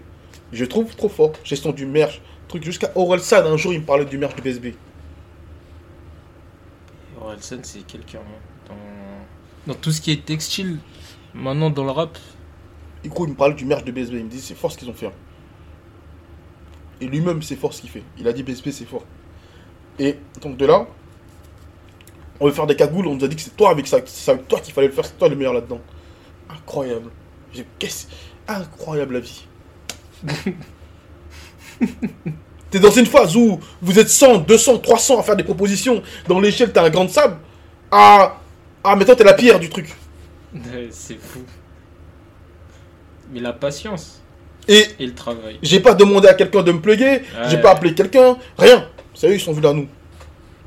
je 0.52 0.64
trouve 0.64 0.94
trop 0.94 1.08
fort. 1.08 1.32
Gestion 1.44 1.72
du 1.72 1.86
merch. 1.86 2.20
Truc 2.48 2.64
jusqu'à 2.64 2.90
Orelsan, 2.94 3.46
un 3.46 3.56
jour, 3.56 3.72
il 3.72 3.80
me 3.80 3.84
parlait 3.86 4.04
du 4.04 4.18
merch 4.18 4.34
de 4.36 4.42
BSB. 4.42 4.74
Orelsan, 7.20 7.60
c'est 7.62 7.86
quelqu'un. 7.86 8.20
Dans... 8.68 9.72
dans 9.72 9.78
tout 9.78 9.92
ce 9.92 10.00
qui 10.00 10.10
est 10.12 10.24
textile, 10.24 10.78
maintenant 11.34 11.70
dans 11.70 11.84
le 11.84 11.90
rap, 11.90 12.18
gros, 13.06 13.26
il 13.26 13.30
me 13.30 13.36
parle 13.36 13.54
du 13.56 13.64
merch 13.64 13.84
de 13.84 13.92
BSB. 13.92 14.14
Il 14.14 14.24
me 14.24 14.30
dit, 14.30 14.40
c'est 14.40 14.54
fort 14.56 14.72
ce 14.72 14.78
qu'ils 14.78 14.90
ont 14.90 14.94
fait. 14.94 15.06
hein. 15.06 15.12
Et 17.00 17.06
lui-même, 17.06 17.40
c'est 17.42 17.56
fort 17.56 17.72
ce 17.72 17.80
qu'il 17.80 17.90
fait. 17.90 18.02
Il 18.18 18.28
a 18.28 18.32
dit 18.32 18.42
BSB, 18.42 18.70
c'est 18.70 18.84
fort. 18.84 19.04
Et 19.98 20.18
donc 20.42 20.56
de 20.56 20.66
là, 20.66 20.86
on 22.40 22.46
veut 22.46 22.52
faire 22.52 22.66
des 22.66 22.76
cagoules. 22.76 23.06
On 23.06 23.14
nous 23.14 23.24
a 23.24 23.28
dit 23.28 23.36
que 23.36 23.42
c'est 23.42 23.56
toi 23.56 23.70
avec 23.70 23.86
ça, 23.86 23.98
c'est 24.04 24.30
avec 24.32 24.48
toi 24.48 24.58
qu'il 24.60 24.72
fallait 24.74 24.86
le 24.88 24.92
faire. 24.92 25.04
C'est 25.04 25.18
toi 25.18 25.28
le 25.28 25.36
meilleur 25.36 25.52
là-dedans. 25.54 25.80
Incroyable. 26.48 27.10
J'ai 27.52 27.66
qu'est-ce- 27.78 28.06
Incroyable 28.48 29.14
la 29.14 29.20
vie. 29.20 29.46
T'es 32.70 32.78
dans 32.78 32.90
une 32.90 33.06
phase 33.06 33.34
où 33.36 33.58
vous 33.82 33.98
êtes 33.98 34.08
100, 34.08 34.38
200, 34.38 34.78
300 34.78 35.18
à 35.18 35.22
faire 35.22 35.36
des 35.36 35.42
propositions. 35.44 36.02
Dans 36.28 36.38
l'échelle, 36.38 36.72
t'as 36.72 36.84
un 36.84 36.90
grand 36.90 37.08
sable. 37.08 37.36
Ah, 37.90 38.36
ah, 38.84 38.94
mais 38.96 39.04
toi, 39.04 39.16
t'es 39.16 39.24
la 39.24 39.32
pierre 39.34 39.58
du 39.58 39.68
truc. 39.68 39.92
c'est 40.90 41.18
fou. 41.20 41.40
Mais 43.32 43.40
la 43.40 43.52
patience 43.52 44.20
Et 44.68 44.86
et 45.00 45.06
le 45.06 45.14
travail. 45.14 45.58
J'ai 45.62 45.80
pas 45.80 45.94
demandé 45.94 46.28
à 46.28 46.34
quelqu'un 46.34 46.62
de 46.62 46.72
me 46.72 46.80
pluguer, 46.80 47.22
j'ai 47.48 47.58
pas 47.58 47.70
appelé 47.72 47.94
quelqu'un, 47.94 48.36
rien. 48.58 48.86
C'est 49.14 49.28
eux, 49.28 49.34
ils 49.34 49.40
sont 49.40 49.52
venus 49.52 49.70
à 49.70 49.72
nous. 49.72 49.88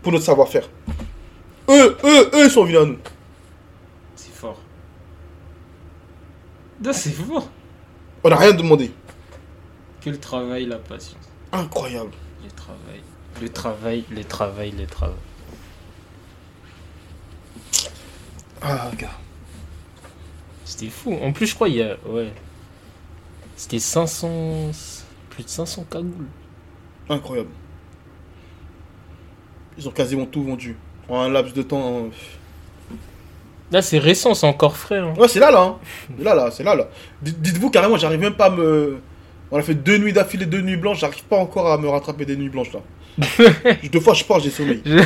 Pour 0.01 0.11
notre 0.11 0.25
savoir-faire. 0.25 0.69
Eux, 1.69 1.97
eux, 2.03 2.29
eux, 2.33 2.49
sont 2.49 2.65
venus 2.65 2.79
à 2.79 2.85
nous. 2.85 2.97
C'est 4.15 4.33
fort. 4.33 4.59
C'est 6.91 7.11
fort. 7.11 7.49
On 8.23 8.29
n'a 8.29 8.35
rien 8.35 8.53
demandé. 8.53 8.91
Que 10.01 10.09
le 10.09 10.19
travail, 10.19 10.65
la 10.65 10.77
patience. 10.77 11.29
Incroyable. 11.51 12.11
Le 12.43 12.51
travail. 12.51 13.01
Le 13.41 13.49
travail, 13.49 14.05
le 14.11 14.23
travail, 14.23 14.71
le 14.71 14.85
travail. 14.85 15.15
Ah, 18.61 18.91
gars. 18.97 19.19
C'était 20.65 20.89
fou. 20.89 21.17
En 21.21 21.31
plus, 21.31 21.47
je 21.47 21.55
crois, 21.55 21.69
il 21.69 21.75
y 21.75 21.81
a. 21.81 21.97
Ouais. 22.05 22.33
C'était 23.55 23.79
500. 23.79 24.71
Plus 25.29 25.43
de 25.43 25.49
500 25.49 25.85
cagoules. 25.89 26.27
Incroyable. 27.09 27.49
Ils 29.77 29.87
ont 29.87 29.91
quasiment 29.91 30.25
tout 30.25 30.43
vendu. 30.43 30.77
En 31.09 31.19
un 31.21 31.29
laps 31.29 31.53
de 31.53 31.61
temps. 31.63 31.97
euh, 32.05 32.09
Là, 33.71 33.81
c'est 33.81 33.97
récent, 33.97 34.33
c'est 34.35 34.45
encore 34.47 34.77
frais. 34.77 34.99
hein. 34.99 35.13
Ouais, 35.17 35.27
c'est 35.27 35.39
là, 35.39 35.49
là. 35.51 35.61
hein. 35.61 35.75
C'est 36.17 36.23
là, 36.23 36.35
là, 36.35 36.51
c'est 36.51 36.63
là, 36.63 36.75
là. 36.75 36.87
Dites- 37.21 37.41
Dites-vous 37.41 37.69
carrément, 37.71 37.97
j'arrive 37.97 38.19
même 38.19 38.35
pas 38.35 38.45
à 38.45 38.49
me. 38.51 38.97
On 39.51 39.57
a 39.57 39.61
fait 39.61 39.73
deux 39.75 39.97
nuits 39.97 40.13
d'affilée, 40.13 40.45
deux 40.45 40.61
nuits 40.61 40.77
blanches, 40.77 40.99
j'arrive 40.99 41.23
pas 41.23 41.37
encore 41.37 41.71
à 41.71 41.77
me 41.77 41.87
rattraper 41.87 42.25
des 42.25 42.35
nuits 42.35 42.49
blanches, 42.49 42.71
là. 42.73 42.79
deux 43.91 43.99
fois, 43.99 44.13
je 44.13 44.23
pars, 44.23 44.39
j'ai 44.39 44.49
sommeil. 44.49 44.81
Je- 44.85 44.99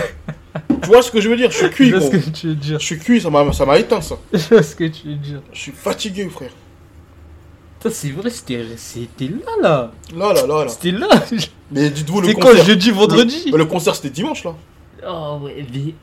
Tu 0.81 0.87
vois 0.87 1.01
ce 1.01 1.11
que 1.11 1.19
je 1.21 1.29
veux 1.29 1.35
dire? 1.37 1.51
Je 1.51 1.57
suis 1.57 1.69
cuit, 1.69 1.89
Je 1.89 1.95
vois 1.95 2.09
gros. 2.09 2.11
ce 2.19 2.25
que 2.25 2.29
tu 2.29 2.47
veux 2.47 2.55
dire. 2.55 2.79
Je 2.79 2.85
suis 2.85 2.99
cuit, 2.99 3.21
ça 3.21 3.29
m'a 3.29 3.77
éteint, 3.79 4.01
ça. 4.01 4.15
Je 4.33 4.37
vois 4.49 4.63
ce 4.63 4.75
que 4.75 4.85
tu 4.85 5.07
veux 5.07 5.15
dire. 5.15 5.41
Je 5.53 5.59
suis 5.59 5.71
fatigué, 5.71 6.27
frère. 6.29 6.51
C'est 7.89 8.11
vrai, 8.11 8.29
c'était 8.29 8.57
là, 9.27 9.51
là. 9.61 9.91
Là, 10.13 10.33
là, 10.33 10.45
là, 10.45 10.63
là. 10.65 10.67
C'était 10.69 10.91
là. 10.91 11.07
Mais 11.71 11.89
dites-vous, 11.89 12.19
le 12.21 12.27
C'était 12.27 12.41
quoi, 12.41 12.49
concert. 12.51 12.65
jeudi, 12.65 12.91
vendredi? 12.91 13.49
Le, 13.51 13.57
le 13.57 13.65
concert, 13.65 13.95
c'était 13.95 14.09
dimanche, 14.09 14.43
là. 14.43 14.53
Oh 15.05 15.39
ouais, 15.43 15.65
mais... 15.73 15.93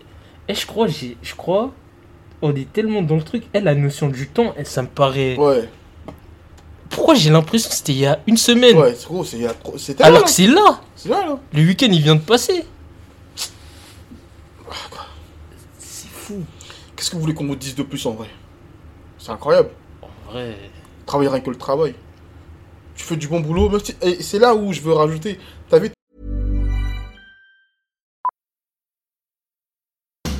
Eh, 0.48 0.54
je 0.54 0.66
crois, 0.66 0.86
j'ai... 0.88 1.16
je 1.22 1.34
crois, 1.34 1.72
on 2.42 2.54
est 2.54 2.70
tellement 2.72 3.02
dans 3.02 3.16
le 3.16 3.22
truc. 3.22 3.44
Elle, 3.52 3.64
la 3.64 3.74
notion 3.74 4.08
du 4.08 4.28
temps, 4.28 4.52
elle, 4.56 4.66
ça 4.66 4.82
me 4.82 4.88
paraît... 4.88 5.36
Ouais, 5.38 5.68
Pourquoi 6.90 7.14
j'ai 7.14 7.30
l'impression 7.30 7.68
que 7.70 7.74
c'était 7.76 7.92
il 7.92 7.98
y 8.00 8.06
a 8.06 8.20
une 8.26 8.36
semaine 8.36 8.76
ouais, 8.76 8.94
c'est 8.94 9.06
gros, 9.06 9.24
c'est 9.24 9.36
il 9.38 9.42
y 9.42 9.46
a 9.46 9.54
trop- 9.54 9.76
Alors 10.00 10.20
là. 10.20 10.24
que 10.24 10.30
c'est 10.30 10.46
là 10.46 10.80
C'est 10.96 11.08
là, 11.08 11.26
là. 11.26 11.38
Le 11.52 11.62
week-end, 11.62 11.88
il 11.90 12.02
vient 12.02 12.14
de 12.16 12.20
passer 12.20 12.64
C'est 15.78 16.08
fou 16.08 16.42
Qu'est-ce 16.96 17.10
que 17.10 17.16
vous 17.16 17.22
voulez 17.22 17.34
qu'on 17.34 17.46
vous 17.46 17.56
dise 17.56 17.74
de 17.74 17.82
plus, 17.82 18.04
en 18.06 18.12
vrai? 18.12 18.28
C'est 19.18 19.30
incroyable. 19.30 19.70
En 20.02 20.30
vrai... 20.32 20.56
Travailler 21.06 21.28
rien 21.30 21.40
que 21.40 21.50
le 21.50 21.56
travail. 21.56 21.94
Tu 22.96 23.04
fais 23.04 23.16
du 23.16 23.28
bon 23.28 23.40
boulot, 23.40 23.68
même 23.68 23.80
si- 23.80 23.96
Et 24.00 24.22
c'est 24.22 24.38
là 24.38 24.54
où 24.54 24.72
je 24.72 24.80
veux 24.80 24.92
rajouter. 24.92 25.38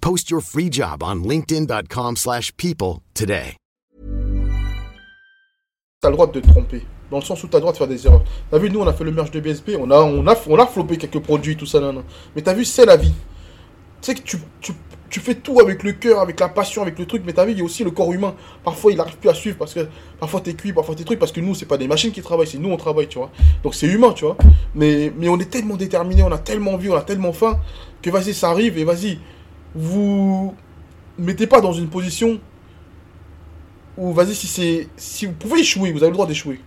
Post 0.00 0.30
your 0.30 0.42
free 0.42 0.68
job 0.70 1.02
on 1.02 1.22
linkedin.com/people 1.24 2.16
slash 2.16 2.52
people 2.56 3.02
today. 3.14 3.56
t'as 6.00 6.08
le 6.08 6.16
droit 6.16 6.26
de 6.26 6.40
te 6.40 6.46
tromper. 6.46 6.82
Dans 7.10 7.18
le 7.18 7.24
sens 7.24 7.42
où 7.44 7.48
t'as 7.48 7.58
le 7.58 7.62
droit 7.62 7.72
de 7.72 7.76
faire 7.76 7.88
des 7.88 8.06
erreurs. 8.06 8.24
T'as 8.50 8.58
vu, 8.58 8.70
nous, 8.70 8.80
on 8.80 8.86
a 8.86 8.92
fait 8.92 9.04
le 9.04 9.12
merge 9.12 9.30
de 9.32 9.40
BSB, 9.40 9.76
on 9.78 9.90
a, 9.90 10.00
on 10.00 10.26
a, 10.26 10.34
on 10.48 10.58
a 10.58 10.66
flopé 10.66 10.96
quelques 10.96 11.20
produits, 11.20 11.56
tout 11.56 11.66
ça, 11.66 11.80
nan, 11.80 11.96
nan. 11.96 12.04
Mais 12.34 12.42
t'as 12.42 12.54
vu, 12.54 12.64
c'est 12.64 12.86
la 12.86 12.96
vie. 12.96 13.12
Tu 14.00 14.06
sais 14.06 14.14
que 14.14 14.22
tu, 14.22 14.38
tu, 14.60 14.72
tu 15.10 15.20
fais 15.20 15.34
tout 15.34 15.60
avec 15.60 15.82
le 15.82 15.92
cœur, 15.92 16.20
avec 16.20 16.40
la 16.40 16.48
passion, 16.48 16.82
avec 16.82 16.98
le 16.98 17.04
truc, 17.04 17.22
mais 17.26 17.32
t'as 17.32 17.44
vu, 17.44 17.52
il 17.52 17.58
y 17.58 17.60
a 17.60 17.64
aussi 17.64 17.84
le 17.84 17.90
corps 17.90 18.12
humain. 18.12 18.34
Parfois, 18.64 18.92
il 18.92 18.96
n'arrive 18.96 19.18
plus 19.18 19.28
à 19.28 19.34
suivre 19.34 19.58
parce 19.58 19.74
que 19.74 19.86
parfois 20.18 20.40
t'es 20.40 20.54
cuit, 20.54 20.72
parfois 20.72 20.94
t'es 20.94 21.04
trucs, 21.04 21.18
parce 21.18 21.32
que 21.32 21.40
nous, 21.40 21.54
c'est 21.54 21.66
pas 21.66 21.76
des 21.76 21.88
machines 21.88 22.12
qui 22.12 22.22
travaillent, 22.22 22.46
c'est 22.46 22.58
nous, 22.58 22.70
on 22.70 22.76
travaille, 22.76 23.08
tu 23.08 23.18
vois. 23.18 23.30
Donc 23.62 23.74
c'est 23.74 23.88
humain, 23.88 24.12
tu 24.12 24.24
vois. 24.24 24.38
Mais, 24.74 25.12
mais 25.18 25.28
on 25.28 25.38
est 25.38 25.50
tellement 25.50 25.76
déterminé, 25.76 26.22
on 26.22 26.32
a 26.32 26.38
tellement 26.38 26.72
envie, 26.72 26.88
on 26.88 26.96
a 26.96 27.02
tellement 27.02 27.32
faim, 27.32 27.58
que 28.00 28.08
vas-y, 28.08 28.32
ça 28.32 28.50
arrive, 28.50 28.78
et 28.78 28.84
vas-y, 28.84 29.18
vous 29.74 30.54
mettez 31.18 31.46
pas 31.46 31.60
dans 31.60 31.72
une 31.72 31.88
position 31.88 32.40
où, 33.96 34.12
vas-y, 34.12 34.34
si 34.34 34.46
c'est. 34.46 34.88
Si 34.96 35.26
vous 35.26 35.32
pouvez 35.32 35.60
échouer, 35.60 35.92
vous 35.92 35.98
avez 35.98 36.08
le 36.08 36.14
droit 36.14 36.26
d'échouer. 36.26 36.60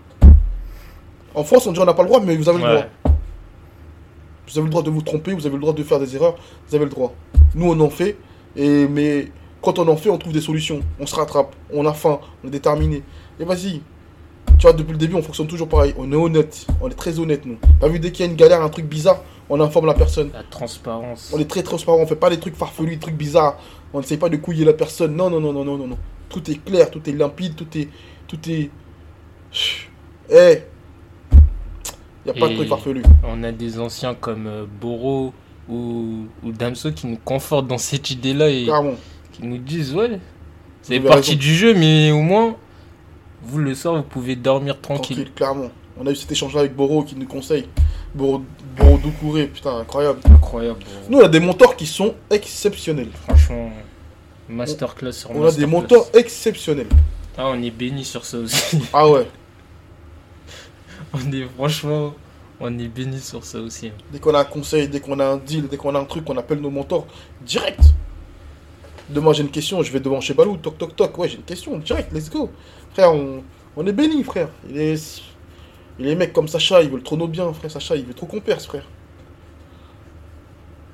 En 1.35 1.43
France, 1.43 1.65
on 1.65 1.71
dit 1.71 1.79
on 1.79 1.85
n'a 1.85 1.93
pas 1.93 2.03
le 2.03 2.09
droit, 2.09 2.21
mais 2.21 2.35
vous 2.35 2.47
avez 2.47 2.59
le 2.59 2.69
droit. 2.69 2.85
Vous 4.47 4.57
avez 4.57 4.65
le 4.65 4.69
droit 4.69 4.83
de 4.83 4.89
vous 4.89 5.01
tromper, 5.01 5.33
vous 5.33 5.45
avez 5.47 5.55
le 5.55 5.61
droit 5.61 5.73
de 5.73 5.83
faire 5.83 5.99
des 5.99 6.15
erreurs, 6.15 6.35
vous 6.67 6.75
avez 6.75 6.85
le 6.85 6.91
droit. 6.91 7.13
Nous, 7.55 7.71
on 7.71 7.79
en 7.79 7.89
fait, 7.89 8.17
et, 8.55 8.87
mais 8.87 9.31
quand 9.61 9.79
on 9.79 9.87
en 9.87 9.95
fait, 9.95 10.09
on 10.09 10.17
trouve 10.17 10.33
des 10.33 10.41
solutions. 10.41 10.81
On 10.99 11.07
se 11.07 11.15
rattrape, 11.15 11.55
on 11.73 11.85
a 11.85 11.93
faim, 11.93 12.19
on 12.43 12.47
est 12.49 12.51
déterminé. 12.51 13.01
Et 13.39 13.45
vas-y. 13.45 13.81
Tu 14.59 14.63
vois, 14.63 14.73
depuis 14.73 14.91
le 14.91 14.97
début, 14.97 15.15
on 15.15 15.23
fonctionne 15.23 15.47
toujours 15.47 15.69
pareil. 15.69 15.95
On 15.97 16.11
est 16.11 16.15
honnête, 16.15 16.67
on 16.81 16.89
est 16.89 16.93
très 16.93 17.17
honnête, 17.19 17.45
nous. 17.45 17.57
T'as 17.79 17.87
vu, 17.87 17.99
dès 17.99 18.11
qu'il 18.11 18.25
y 18.25 18.27
a 18.27 18.31
une 18.31 18.37
galère, 18.37 18.61
un 18.61 18.69
truc 18.69 18.85
bizarre, 18.85 19.23
on 19.49 19.59
informe 19.59 19.85
la 19.87 19.93
personne. 19.93 20.31
La 20.33 20.43
transparence. 20.43 21.31
On 21.33 21.39
est 21.39 21.49
très 21.49 21.63
transparent, 21.63 21.99
on 21.99 22.07
fait 22.07 22.15
pas 22.15 22.29
des 22.29 22.39
trucs 22.39 22.55
farfelus, 22.55 22.91
des 22.91 22.99
trucs 22.99 23.15
bizarres. 23.15 23.57
On 23.93 23.99
n'essaye 23.99 24.17
pas 24.17 24.29
de 24.29 24.37
couiller 24.37 24.65
la 24.65 24.73
personne. 24.73 25.15
Non, 25.15 25.29
non, 25.29 25.39
non, 25.39 25.53
non, 25.53 25.63
non, 25.63 25.77
non, 25.77 25.87
non. 25.87 25.97
Tout 26.29 26.49
est 26.49 26.63
clair, 26.63 26.89
tout 26.89 27.07
est 27.07 27.13
limpide, 27.13 27.55
tout 27.55 27.67
est. 27.77 27.89
Tout 28.27 28.39
est. 28.49 28.71
Eh 30.31 30.61
Y 32.25 32.29
a 32.29 32.33
pas 32.33 32.47
de 32.47 32.53
Et 32.53 32.55
trucs 32.55 32.69
farfelus. 32.69 33.03
On 33.23 33.43
a 33.43 33.51
des 33.51 33.79
anciens 33.79 34.15
comme 34.15 34.47
euh, 34.47 34.65
Boro 34.81 35.33
ou, 35.69 36.25
ou 36.43 36.51
Damso 36.51 36.91
qui 36.91 37.07
nous 37.07 37.19
confortent 37.23 37.67
dans 37.67 37.77
cette 37.77 38.09
idée-là 38.11 38.49
et 38.49 38.67
qui 39.33 39.43
nous 39.43 39.57
disent 39.57 39.93
ouais, 39.93 40.19
c'est 40.81 40.99
partie 40.99 41.31
raison. 41.31 41.39
du 41.39 41.53
jeu, 41.53 41.73
mais 41.73 42.11
au 42.11 42.21
moins, 42.21 42.55
vous 43.43 43.59
le 43.59 43.75
soir, 43.75 43.95
vous 43.95 44.03
pouvez 44.03 44.35
dormir 44.35 44.79
tranquille. 44.81 45.17
Tranquille, 45.17 45.33
clairement. 45.33 45.69
On 45.99 46.07
a 46.07 46.11
eu 46.11 46.15
cet 46.15 46.31
échange-là 46.31 46.61
avec 46.61 46.75
Boro 46.75 47.03
qui 47.03 47.15
nous 47.15 47.27
conseille. 47.27 47.67
Boro, 48.15 48.43
Boro 48.77 48.97
Doucouré, 48.97 49.47
putain, 49.47 49.77
incroyable. 49.77 50.19
Incroyable. 50.25 50.79
Nous, 51.09 51.17
on 51.19 51.23
a 51.23 51.27
des 51.27 51.39
mentors 51.39 51.75
qui 51.75 51.85
sont 51.87 52.13
exceptionnels. 52.29 53.09
Franchement, 53.27 53.71
masterclass 54.47 55.13
sur 55.13 55.31
On 55.31 55.45
a 55.45 55.51
des 55.51 55.65
mentors 55.65 56.07
exceptionnels. 56.13 56.87
Ah, 57.37 57.47
on 57.47 57.61
est 57.63 57.71
béni 57.71 58.05
sur 58.05 58.23
ça 58.25 58.37
aussi. 58.37 58.77
Ah 58.93 59.09
ouais. 59.09 59.25
on 61.13 61.31
est 61.31 61.45
franchement, 61.55 62.13
on 62.59 62.77
est 62.77 62.87
béni 62.87 63.19
sur 63.19 63.43
ça 63.43 63.59
aussi. 63.59 63.87
hein. 63.87 63.91
Dès 64.11 64.19
qu'on 64.19 64.33
a 64.35 64.41
un 64.41 64.45
conseil, 64.45 64.87
dès 64.87 64.99
qu'on 64.99 65.19
a 65.19 65.25
un 65.25 65.37
deal, 65.37 65.67
dès 65.67 65.77
qu'on 65.77 65.95
a 65.95 65.99
un 65.99 66.05
truc, 66.05 66.29
on 66.29 66.37
appelle 66.37 66.59
nos 66.59 66.69
mentors 66.69 67.07
direct. 67.41 67.81
Demain 69.09 69.33
j'ai 69.33 69.41
une 69.43 69.49
question, 69.51 69.81
je 69.81 69.91
vais 69.91 69.99
devant 69.99 70.21
chez 70.21 70.33
Balou, 70.33 70.57
toc 70.57 70.77
toc 70.77 70.95
toc, 70.95 71.17
ouais 71.17 71.27
j'ai 71.27 71.37
une 71.37 71.43
question, 71.43 71.77
direct, 71.79 72.11
let's 72.13 72.29
go. 72.29 72.49
Frère, 72.93 73.13
on, 73.13 73.43
on 73.75 73.85
est 73.87 73.91
béni, 73.91 74.23
frère. 74.23 74.49
Il 74.69 74.79
est, 74.79 75.21
il 75.99 76.05
est 76.05 76.09
des 76.09 76.15
mecs 76.15 76.33
comme 76.33 76.47
Sacha, 76.47 76.81
ils 76.81 76.89
veulent 76.89 77.03
trop 77.03 77.17
nos 77.17 77.27
biens, 77.27 77.51
frère. 77.53 77.69
Sacha, 77.71 77.95
il 77.95 78.05
veut 78.05 78.13
trop 78.13 78.25
qu'on 78.25 78.39
perce, 78.39 78.65
frère. 78.65 78.83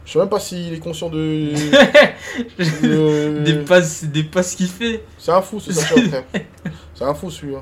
Je 0.05 0.13
sais 0.13 0.19
même 0.19 0.29
pas 0.29 0.39
s'il 0.39 0.73
est 0.73 0.79
conscient 0.79 1.09
de. 1.09 1.51
de- 2.81 3.43
Des 3.43 3.55
passes, 3.63 4.03
des 4.05 4.23
passes 4.23 4.55
qu'il 4.55 4.67
fait. 4.67 5.03
C'est 5.17 5.31
un 5.31 5.41
fou 5.41 5.59
ce 5.59 5.71
Sacha, 5.71 5.95
frère. 6.01 6.23
C'est 6.95 7.03
un 7.03 7.13
fou 7.13 7.29
celui-là. 7.29 7.61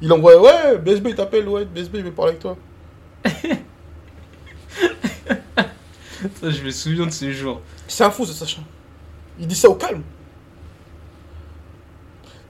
Il 0.00 0.12
envoie, 0.12 0.40
ouais, 0.40 0.78
BSB 0.78 1.08
il 1.08 1.14
t'appelle, 1.16 1.48
ouais, 1.48 1.64
BSB 1.64 1.96
il 1.96 2.04
veut 2.04 2.12
parler 2.12 2.30
avec 2.32 2.40
toi. 2.42 2.56
Je 6.42 6.62
me 6.62 6.70
souviens 6.70 7.06
de 7.06 7.10
ce 7.10 7.30
jour. 7.32 7.60
C'est 7.86 8.04
un 8.04 8.10
fou 8.10 8.24
ce 8.26 8.32
Sacha. 8.32 8.60
Il 9.38 9.46
dit 9.46 9.54
ça 9.54 9.68
au 9.68 9.74
calme. 9.74 10.02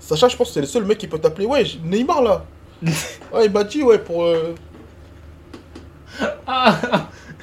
Sacha, 0.01 0.29
je 0.29 0.37
pense 0.37 0.49
que 0.49 0.55
c'est 0.55 0.61
le 0.61 0.67
seul 0.67 0.85
mec 0.85 0.97
qui 0.99 1.07
peut 1.07 1.19
t'appeler. 1.19 1.45
Ouais, 1.47 1.65
Neymar 1.85 2.23
là. 2.23 2.45
ouais, 3.33 3.47
il 3.47 3.51
m'a 3.53 3.65
dit, 3.65 3.83
ouais, 3.83 3.99
pour. 3.99 4.25
euh, 4.25 4.55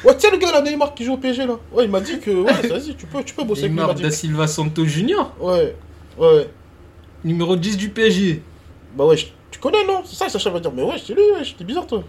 Ouais, 0.03 0.15
tiens 0.17 0.29
le 0.31 0.37
gars 0.37 0.51
là, 0.51 0.61
Neymar 0.61 0.93
qui 0.93 1.03
joue 1.05 1.13
au 1.13 1.17
PSG 1.17 1.45
là. 1.47 1.57
Ouais, 1.71 1.85
il 1.85 1.89
m'a 1.91 1.99
dit 2.01 2.19
que. 2.19 2.29
Ouais, 2.31 2.51
vas-y, 2.67 2.95
tu 2.95 3.05
peux, 3.07 3.23
tu 3.23 3.33
peux 3.33 3.43
bosser 3.43 3.61
avec 3.63 3.71
lui. 3.71 3.77
Neymar 3.79 3.95
m'a 3.95 4.01
da. 4.01 4.11
Silva 4.11 4.47
Santos 4.47 4.85
Junior, 4.85 5.33
Ouais, 5.39 5.75
ouais. 6.17 6.49
numéro 7.23 7.55
10 7.55 7.77
du 7.77 7.89
PSG. 7.89 8.41
Bah 8.95 9.05
ouais, 9.05 9.15
tu 9.51 9.59
connais 9.59 9.85
non? 9.85 10.01
C'est 10.05 10.15
ça, 10.15 10.29
Sacha 10.29 10.49
va 10.49 10.59
dire. 10.59 10.71
Mais 10.73 10.83
ouais, 10.83 10.95
c'est 11.03 11.13
lui, 11.13 11.21
ouais, 11.21 11.41
t'es 11.57 11.63
bizarre 11.63 11.87
toi. 11.87 12.03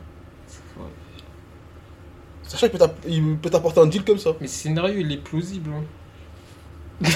Sacha, 2.42 2.66
il 2.66 2.71
peut 2.71 2.78
t'app- 2.78 3.04
il 3.09 3.37
peut 3.38 3.50
t'apporter 3.50 3.80
un 3.80 3.87
deal 3.87 4.04
comme 4.04 4.18
ça. 4.18 4.30
Mais 4.40 4.47
ce 4.47 4.54
scénario, 4.62 4.95
il 5.00 5.11
est 5.12 5.16
plausible. 5.16 5.71
hein. 5.73 7.09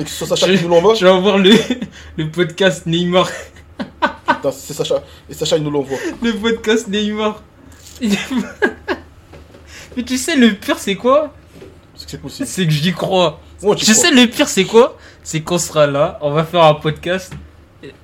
Et 0.00 0.04
que 0.04 0.08
ce 0.10 0.24
soit 0.24 0.36
Sacha 0.36 0.46
Je, 0.52 0.56
qui 0.58 0.62
nous 0.64 0.70
l'envoie. 0.70 0.94
je 0.94 1.04
vais 1.04 1.10
avoir 1.12 1.38
le, 1.38 1.50
le 2.16 2.30
podcast 2.30 2.86
Neymar. 2.86 3.28
C'est 4.52 4.72
Sacha. 4.74 5.02
Et 5.28 5.34
Sacha, 5.34 5.56
il 5.56 5.62
nous 5.62 5.70
l'envoie. 5.70 5.98
Le 6.22 6.32
podcast 6.32 6.88
Neymar. 6.88 7.42
Mais 9.96 10.02
tu 10.04 10.16
sais, 10.16 10.36
le 10.36 10.54
pire, 10.54 10.78
c'est 10.78 10.94
quoi? 10.94 11.34
C'est 11.94 12.04
que 12.04 12.10
c'est 12.12 12.18
possible. 12.22 12.48
C'est 12.48 12.64
que 12.66 12.72
j'y 12.72 12.92
crois. 12.92 13.40
Tu 13.76 13.84
sais, 13.84 14.10
le 14.10 14.26
pire, 14.26 14.48
c'est 14.48 14.64
quoi? 14.64 14.96
C'est 15.22 15.42
qu'on 15.42 15.58
sera 15.58 15.86
là, 15.86 16.18
on 16.22 16.30
va 16.32 16.44
faire 16.44 16.62
un 16.64 16.74
podcast. 16.74 17.32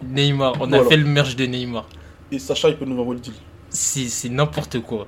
Neymar, 0.02 0.54
on 0.60 0.72
a 0.72 0.84
fait 0.84 0.96
le 0.96 1.04
merge 1.06 1.36
de 1.36 1.44
Neymar. 1.46 1.86
et 2.32 2.38
Sacha, 2.38 2.68
il 2.68 2.76
peut 2.76 2.84
nous 2.86 2.98
envoyer 3.00 3.20
le 3.20 3.24
deal. 3.24 3.34
C'est 3.70 4.08
c'est 4.08 4.28
n'importe 4.30 4.80
quoi. 4.80 5.06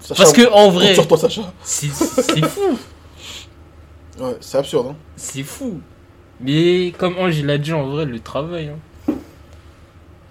Sacha, 0.00 0.14
Parce 0.22 0.32
que 0.32 0.50
en 0.52 0.70
vrai, 0.70 0.94
sur 0.94 1.06
toi, 1.06 1.18
Sacha. 1.18 1.52
c'est 1.62 1.92
c'est 1.92 2.44
fou. 2.46 2.78
Ouais, 4.18 4.36
c'est 4.40 4.58
absurde, 4.58 4.88
hein. 4.90 4.96
C'est 5.16 5.42
fou. 5.42 5.80
Mais 6.40 6.92
comme 6.98 7.16
Ange 7.18 7.42
l'a 7.42 7.58
dit, 7.58 7.72
en 7.72 7.86
vrai, 7.86 8.04
le 8.06 8.18
travail. 8.20 8.68
hein. 8.68 8.78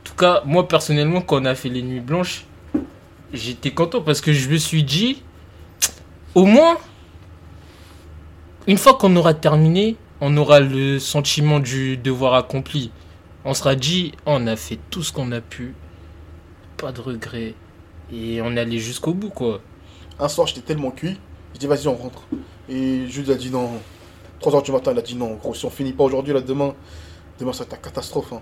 En 0.06 0.08
tout 0.08 0.16
cas, 0.18 0.44
moi 0.46 0.68
personnellement, 0.68 1.22
quand 1.22 1.42
on 1.42 1.46
a 1.46 1.56
fait 1.56 1.68
les 1.68 1.82
nuits 1.82 2.00
blanches, 2.00 2.46
j'étais 3.34 3.72
content 3.72 4.02
parce 4.02 4.22
que 4.22 4.34
je 4.34 4.48
me 4.52 4.58
suis 4.58 4.84
dit, 4.84 5.24
au 6.36 6.46
moins, 6.46 6.78
une 8.68 8.78
fois 8.78 8.94
qu'on 8.94 9.16
aura 9.16 9.34
terminé, 9.34 9.98
on 10.22 10.38
aura 10.38 10.60
le 10.60 11.00
sentiment 11.00 11.60
du 11.60 11.98
devoir 11.98 12.36
accompli. 12.36 12.92
On 13.46 13.56
sera 13.56 13.74
dit, 13.74 14.12
on 14.28 14.46
a 14.46 14.56
fait 14.56 14.78
tout 14.92 15.02
ce 15.02 15.12
qu'on 15.12 15.32
a 15.32 15.42
pu, 15.42 15.74
pas 16.78 16.92
de 16.92 17.02
regrets, 17.02 17.56
et 18.14 18.42
on 18.44 18.56
allé 18.58 18.78
jusqu'au 18.78 19.16
bout, 19.16 19.32
quoi. 19.32 19.60
Un 20.20 20.30
soir, 20.30 20.46
j'étais 20.46 20.62
tellement 20.62 20.92
cuit, 20.92 21.18
j'ai 21.54 21.60
dit, 21.60 21.68
vas-y, 21.68 21.88
on 21.88 21.96
rentre. 21.96 22.22
Et 22.70 23.08
Jules 23.08 23.32
a 23.32 23.36
dit 23.36 23.50
non. 23.50 23.72
3h 24.40 24.64
du 24.64 24.72
matin, 24.72 24.92
il 24.94 25.00
a 25.00 25.02
dit 25.02 25.16
non, 25.16 25.34
gros, 25.34 25.56
si 25.56 25.66
on 25.66 25.72
finit 25.72 25.94
pas 25.94 26.04
aujourd'hui, 26.04 26.32
là, 26.32 26.42
demain, 26.42 26.76
demain, 27.40 27.54
ça 27.54 27.64
va 27.64 27.66
être 27.66 27.72
la 27.72 27.78
catastrophe, 27.80 28.34
hein. 28.34 28.42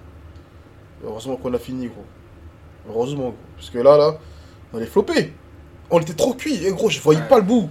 Heureusement 1.04 1.36
qu'on 1.36 1.54
a 1.54 1.60
fini, 1.60 1.88
gros. 1.88 2.06
Heureusement, 2.90 3.24
gros. 3.30 3.36
Parce 3.58 3.70
que 3.70 3.78
là, 3.80 3.98
là, 3.98 4.18
on 4.74 4.78
allait 4.78 4.86
flopper. 4.86 5.34
On 5.90 6.00
était 6.00 6.14
trop 6.14 6.34
cuit, 6.34 6.66
et 6.66 6.72
gros, 6.72 6.90
je 6.90 7.00
voyais 7.02 7.22
pas 7.30 7.38
le 7.38 7.44
bout. 7.44 7.70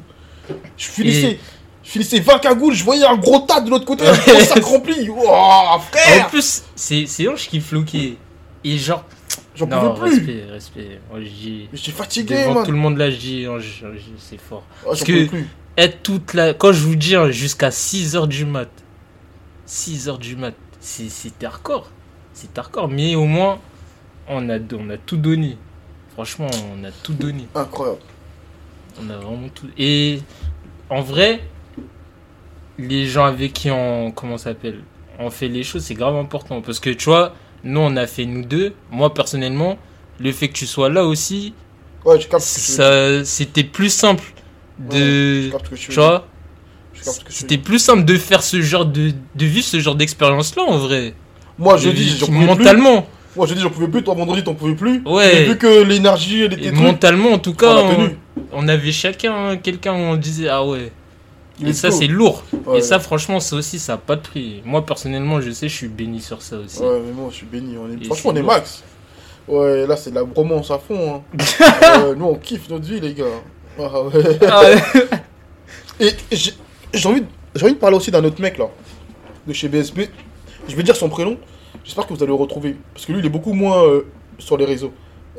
Je 0.76 0.86
finissais. 0.86 1.32
Et- 1.32 1.40
Je 1.84 1.90
finissais 1.90 2.20
20 2.20 2.38
cagoules, 2.38 2.74
je 2.74 2.84
voyais 2.84 3.04
un 3.04 3.16
gros 3.16 3.40
tas 3.40 3.60
de 3.60 3.68
l'autre 3.68 3.84
côté, 3.84 4.06
un 4.06 4.12
gros 4.12 4.40
sac 4.44 4.62
rempli. 4.62 5.08
Oh, 5.10 5.26
En 5.28 5.80
frère 5.80 6.28
plus, 6.28 6.62
c'est 6.76 7.28
Ange 7.28 7.48
qui 7.48 7.60
floquait. 7.60 8.16
Et 8.64 8.76
genre, 8.78 9.04
J'en 9.56 9.66
pouvais 9.66 9.92
plus. 9.94 10.16
respect, 10.18 10.44
respect. 10.50 11.00
Dis, 11.18 11.68
J'étais 11.72 11.90
fatigué, 11.90 12.42
devant 12.44 12.54
man. 12.54 12.64
tout 12.64 12.70
le 12.70 12.76
monde 12.78 12.96
là, 12.98 13.10
je 13.10 13.16
dis, 13.16 13.46
c'est 14.18 14.38
fort. 14.40 14.62
Parce 14.84 15.02
que- 15.02 15.26
plus. 15.26 15.48
Être 15.76 16.02
toute 16.02 16.34
la. 16.34 16.52
Quand 16.54 16.70
je 16.72 16.84
vous 16.84 16.94
dis 16.96 17.16
hein, 17.16 17.30
jusqu'à 17.30 17.70
6h 17.70 18.28
du 18.28 18.44
mat, 18.44 18.68
6h 19.66 20.18
du 20.18 20.36
mat, 20.36 20.54
c'était 20.80 21.46
hardcore. 21.46 21.90
C'était 22.32 22.58
hardcore. 22.60 22.88
Mais 22.88 23.14
au 23.14 23.24
moins, 23.26 23.58
on 24.28 24.48
a, 24.50 24.58
on 24.78 24.90
a 24.90 24.96
tout 24.98 25.16
donné. 25.16 25.56
Franchement, 26.14 26.48
on 26.74 26.84
a 26.84 26.90
tout 26.90 27.14
donné. 27.14 27.46
Incroyable. 27.54 28.00
On 29.02 29.08
a 29.10 29.16
vraiment 29.16 29.48
tout. 29.48 29.68
Et 29.78 30.20
en 30.90 31.00
vrai, 31.00 31.40
les 32.78 33.06
gens 33.06 33.24
avec 33.24 33.52
qui 33.52 33.70
on. 33.70 34.10
Comment 34.12 34.38
ça 34.38 34.44
s'appelle 34.50 34.80
On 35.18 35.30
fait 35.30 35.48
les 35.48 35.62
choses, 35.62 35.82
c'est 35.84 35.94
grave 35.94 36.16
important. 36.16 36.60
Parce 36.62 36.80
que 36.80 36.90
tu 36.90 37.06
vois, 37.06 37.34
nous, 37.64 37.80
on 37.80 37.96
a 37.96 38.06
fait 38.06 38.26
nous 38.26 38.44
deux. 38.44 38.74
Moi, 38.90 39.12
personnellement, 39.14 39.78
le 40.18 40.32
fait 40.32 40.48
que 40.48 40.54
tu 40.54 40.66
sois 40.66 40.88
là 40.88 41.04
aussi, 41.04 41.54
Ouais, 42.04 42.20
je 42.20 42.28
capte 42.28 42.42
ce 42.44 42.54
que 42.54 42.60
tu 42.60 42.72
veux 42.72 42.78
dire. 42.78 42.86
ça, 43.20 43.24
c'était 43.24 43.64
plus 43.64 43.90
simple 43.92 44.24
Ouais, 44.90 44.98
de. 44.98 45.50
je 45.72 45.90
tu 45.90 45.92
vois 45.92 46.26
Je 46.92 47.02
tu 47.02 47.06
veux 47.06 47.14
C'était 47.28 47.58
plus 47.58 47.78
simple 47.78 48.04
de 48.04 48.16
faire 48.18 48.42
ce 48.42 48.60
genre 48.60 48.86
de. 48.86 49.12
de 49.34 49.46
vivre 49.46 49.66
ce 49.66 49.80
genre 49.80 49.94
d'expérience-là 49.94 50.62
en 50.64 50.78
vrai. 50.78 51.14
Moi, 51.58 51.76
je 51.76 51.88
Et 51.90 51.92
dis, 51.92 52.08
j'en 52.18 52.26
pouvais 52.26 52.38
plus. 52.38 52.46
mentalement. 52.46 53.06
Moi, 53.36 53.46
je 53.46 53.54
dis, 53.54 53.60
j'en 53.60 53.70
pouvais 53.70 53.88
plus. 53.88 54.02
Toi, 54.02 54.14
vendredi, 54.14 54.42
t'en 54.44 54.54
pouvais 54.54 54.74
plus. 54.74 55.02
Ouais. 55.06 55.42
Et 55.42 55.44
vu 55.46 55.58
que 55.58 55.82
l'énergie, 55.82 56.42
elle 56.42 56.52
Et 56.54 56.56
était 56.56 56.70
truc, 56.72 56.82
mentalement, 56.82 57.30
en 57.32 57.38
tout 57.38 57.50
on 57.50 57.54
cas, 57.54 57.72
a 57.74 57.82
on, 57.82 57.94
tenu. 57.94 58.16
on 58.52 58.68
avait 58.68 58.92
chacun 58.92 59.56
quelqu'un 59.56 59.92
où 59.94 59.96
on 59.96 60.16
disait 60.16 60.48
Ah 60.48 60.64
ouais. 60.64 60.92
Et 61.60 61.66
Let's 61.66 61.76
ça, 61.76 61.90
c'est 61.90 62.06
lourd. 62.06 62.42
Ouais. 62.66 62.78
Et 62.78 62.82
ça, 62.82 62.98
franchement, 62.98 63.38
ça 63.38 63.56
aussi, 63.56 63.78
ça 63.78 63.92
n'a 63.92 63.98
pas 63.98 64.16
de 64.16 64.22
prix. 64.22 64.62
Moi, 64.64 64.84
personnellement, 64.84 65.40
je 65.40 65.50
sais, 65.50 65.68
je 65.68 65.74
suis 65.76 65.88
béni 65.88 66.20
sur 66.20 66.42
ça 66.42 66.56
aussi. 66.56 66.80
Ouais, 66.80 67.00
mais 67.06 67.12
moi, 67.12 67.28
je 67.30 67.36
suis 67.36 67.46
béni. 67.46 67.76
On 67.78 67.88
est... 67.90 68.02
Et 68.02 68.06
Franchement, 68.06 68.32
on 68.34 68.36
est 68.36 68.42
max. 68.42 68.82
Ouais, 69.46 69.86
là, 69.86 69.96
c'est 69.96 70.10
de 70.10 70.14
la 70.16 70.24
bromance 70.24 70.70
à 70.70 70.78
fond. 70.78 71.22
Hein. 71.38 72.14
Nous, 72.16 72.24
on 72.24 72.34
kiffe 72.36 72.68
notre 72.70 72.84
vie, 72.86 73.00
les 73.00 73.12
gars. 73.14 73.24
Ah, 73.78 74.02
ouais. 74.02 74.38
Ah 74.48 74.62
ouais. 74.62 75.06
Et 76.00 76.10
j'ai 76.32 77.08
envie, 77.08 77.20
de- 77.22 77.62
envie 77.62 77.72
de 77.74 77.78
parler 77.78 77.96
aussi 77.96 78.10
d'un 78.10 78.24
autre 78.24 78.40
mec, 78.40 78.58
là, 78.58 78.66
de 79.46 79.52
chez 79.52 79.68
BSB. 79.68 80.00
Je 80.68 80.76
vais 80.76 80.82
dire 80.82 80.96
son 80.96 81.08
prénom. 81.08 81.38
J'espère 81.84 82.06
que 82.06 82.12
vous 82.14 82.22
allez 82.22 82.28
le 82.28 82.34
retrouver. 82.34 82.76
Parce 82.94 83.06
que 83.06 83.12
lui, 83.12 83.20
il 83.20 83.26
est 83.26 83.30
beaucoup 83.30 83.52
moins 83.52 83.82
euh, 83.84 84.02
sur 84.38 84.56
les 84.56 84.64
réseaux. 84.64 84.92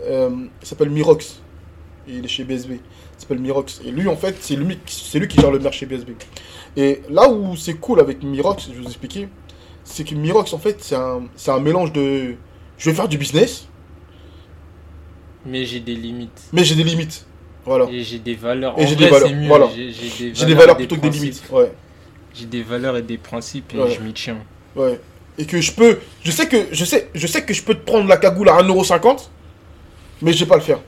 Euh, 0.06 0.30
il 0.62 0.68
s'appelle 0.68 0.90
Mirox. 0.90 1.42
Il 2.08 2.26
est 2.26 2.28
chez 2.28 2.44
BSB. 2.44 2.72
Il 2.74 2.80
s'appelle 3.18 3.40
Mirox. 3.40 3.82
Et 3.86 3.92
lui, 3.92 4.08
en 4.08 4.16
fait, 4.18 4.36
c'est 4.42 4.56
lui, 4.56 4.78
c'est 4.86 5.20
lui 5.20 5.28
qui 5.28 5.40
gère 5.40 5.52
le 5.52 5.60
maire 5.60 5.72
chez 5.74 5.86
BSB. 5.86 6.12
Et 6.76 7.02
là 7.10 7.30
où 7.30 7.56
c'est 7.56 7.76
cool 7.76 8.00
avec 8.00 8.24
Mirox, 8.24 8.68
je 8.68 8.74
vais 8.74 8.80
vous 8.82 8.88
expliquer, 8.88 9.30
c'est 9.84 10.04
que 10.04 10.16
Mirox, 10.16 10.54
en 10.54 10.58
fait, 10.58 10.78
c'est 10.84 10.96
un, 10.96 11.24
c'est 11.36 11.52
un 11.52 11.60
mélange 11.60 11.94
de. 11.94 12.36
Je 12.78 12.90
vais 12.90 12.96
faire 12.96 13.08
du 13.08 13.18
business, 13.18 13.68
Mais 15.46 15.64
j'ai 15.66 15.80
des 15.80 15.96
limites. 15.96 16.50
mais 16.52 16.64
j'ai 16.64 16.76
des 16.76 16.84
limites. 16.84 17.26
Voilà. 17.66 17.86
Et 17.90 18.02
j'ai 18.04 18.20
des 18.20 18.34
valeurs. 18.36 18.78
Et 18.78 18.88
j'ai 18.88 18.96
des 18.96 19.08
valeurs, 19.08 19.30
mieux. 19.32 19.48
voilà. 19.48 19.70
J'ai 19.74 19.92
j'ai 19.92 20.30
des 20.32 20.36
J'ai 20.36 20.46
des 20.46 20.54
valeurs 20.56 20.76
plutôt 20.76 20.96
que 20.98 21.02
des 21.02 21.10
limites. 21.12 21.44
Ouais. 21.52 21.72
J'ai 22.34 22.46
des 22.48 22.64
valeurs 22.64 22.98
et 22.98 23.02
des 23.04 23.18
principes 23.18 23.74
et 23.76 23.78
Ouais. 23.80 23.92
je 23.92 24.02
m'y 24.02 24.12
tiens. 24.12 24.38
Ouais. 24.76 25.00
Et 25.38 25.46
que 25.46 25.60
je 25.62 25.72
peux. 25.72 26.00
Je 26.24 26.32
sais 26.32 26.48
que 26.48 26.68
je 26.72 26.86
sais, 26.86 27.10
je 27.16 27.28
sais 27.28 27.44
que 27.44 27.54
je 27.54 27.64
peux 27.64 27.74
te 27.74 27.84
prendre 27.86 28.08
la 28.08 28.18
cagoule 28.18 28.50
à 28.50 28.62
1,50€, 28.62 29.30
mais 30.22 30.32
je 30.34 30.40
vais 30.42 30.46
pas 30.50 30.56
le 30.58 30.62
faire. 30.62 30.80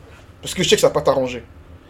Parce 0.42 0.54
que 0.54 0.62
je 0.64 0.70
sais 0.70 0.76
que 0.76 0.82
ça 0.82 0.88
va 0.88 0.94
pas 0.94 1.02
t'arranger. 1.02 1.44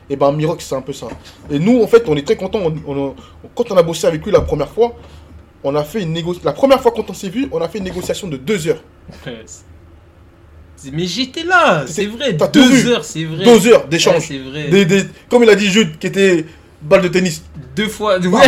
Et 0.10 0.16
ben 0.16 0.32
Mirox, 0.32 0.64
c'est 0.66 0.76
un 0.76 0.82
peu 0.82 0.94
ça. 0.94 1.08
Et 1.50 1.60
nous, 1.60 1.82
en 1.82 1.88
fait, 1.88 2.04
on 2.08 2.16
est 2.16 2.26
très 2.26 2.36
contents. 2.38 2.62
On, 2.64 2.74
on- 2.94 3.16
quand 3.56 3.72
on 3.72 3.78
a 3.78 3.84
bossé 3.84 4.08
avec 4.08 4.24
lui 4.26 4.32
la 4.32 4.42
première 4.42 4.70
fois, 4.70 4.96
on 5.64 5.76
a 5.76 5.84
fait 5.84 6.02
une 6.04 6.14
négociation. 6.14 6.46
La 6.46 6.54
première 6.54 6.80
fois 6.82 6.92
quand 6.96 7.10
on 7.10 7.14
s'est 7.14 7.30
vu, 7.30 7.48
on 7.52 7.60
a 7.62 7.68
fait 7.68 7.80
une 7.80 7.84
négociation 7.86 8.28
de 8.28 8.38
deux 8.38 8.68
heures. 8.68 8.84
Ouais, 9.26 9.44
Mais 10.94 11.08
j'étais 11.08 11.44
là, 11.44 11.86
c'est 11.88 12.06
vrai. 12.06 12.34
Deux 12.34 12.88
heures, 12.88 13.04
c'est 13.04 13.24
vrai. 13.26 13.44
Deux 13.46 13.68
heures 13.68 13.82
Ouais, 13.84 13.90
d'échange. 13.90 14.28
c'est 14.28 14.38
vrai. 14.38 14.68
Des- 14.70 14.86
des- 14.86 15.04
comme 15.30 15.44
il 15.44 15.50
a 15.50 15.56
dit 15.56 15.68
Jude, 15.68 15.98
qui 15.98 16.08
était 16.08 16.46
balle 16.82 17.02
de 17.02 17.08
tennis. 17.08 17.44
Deux 17.76 17.88
fois. 17.88 18.20
Bam, 18.20 18.34
Ouais. 18.34 18.42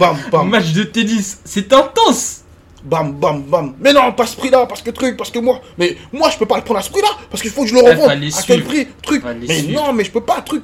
bam, 0.00 0.16
bam, 0.32 0.48
Match 0.50 0.72
de 0.72 0.82
tennis. 0.82 1.40
C'est 1.44 1.72
intense. 1.72 2.42
Bam, 2.84 3.12
bam, 3.12 3.42
bam. 3.42 3.74
Mais 3.80 3.92
non, 3.92 4.12
pas 4.12 4.26
ce 4.26 4.36
prix-là, 4.36 4.66
parce 4.66 4.82
que 4.82 4.90
truc, 4.90 5.16
parce 5.16 5.30
que 5.30 5.38
moi. 5.38 5.60
Mais 5.78 5.96
moi, 6.12 6.30
je 6.30 6.38
peux 6.38 6.46
pas 6.46 6.56
le 6.56 6.64
prendre 6.64 6.80
à 6.80 6.82
ce 6.82 6.90
prix-là, 6.90 7.08
parce 7.30 7.42
qu'il 7.42 7.50
faut 7.50 7.62
que 7.62 7.68
je 7.68 7.74
le 7.74 7.80
revende. 7.80 8.10
À 8.10 8.42
quel 8.46 8.64
prix 8.64 8.86
Truc. 9.02 9.24
Mais 9.46 9.62
non, 9.62 9.92
mais 9.92 10.04
je 10.04 10.10
peux 10.10 10.20
pas, 10.20 10.40
truc. 10.42 10.62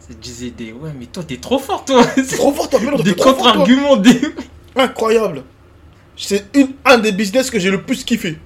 Ça 0.00 0.14
disait 0.20 0.50
des. 0.50 0.72
Ouais, 0.72 0.90
mais 0.98 1.06
toi, 1.06 1.22
t'es 1.22 1.36
trop 1.36 1.58
fort, 1.58 1.84
toi. 1.84 2.04
C'est 2.16 2.36
trop 2.36 2.52
fort, 2.52 2.68
toi. 2.68 2.80
Mais 2.82 2.90
non, 2.90 2.96
Des 2.96 3.14
contre-arguments. 3.14 3.96
Des... 3.96 4.20
Incroyable. 4.76 5.44
C'est 6.16 6.44
un 6.84 6.98
des 6.98 7.12
business 7.12 7.50
que 7.50 7.58
j'ai 7.58 7.70
le 7.70 7.82
plus 7.82 8.04
kiffé 8.04 8.38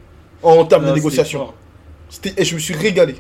en 0.43 0.65
termes 0.65 0.85
Non, 0.85 0.91
de 0.91 0.95
négociation. 0.95 1.53
C'était, 2.09 2.35
et 2.37 2.45
je 2.45 2.55
me 2.55 2.61
suis 2.61 2.75
régalé. 2.75 3.17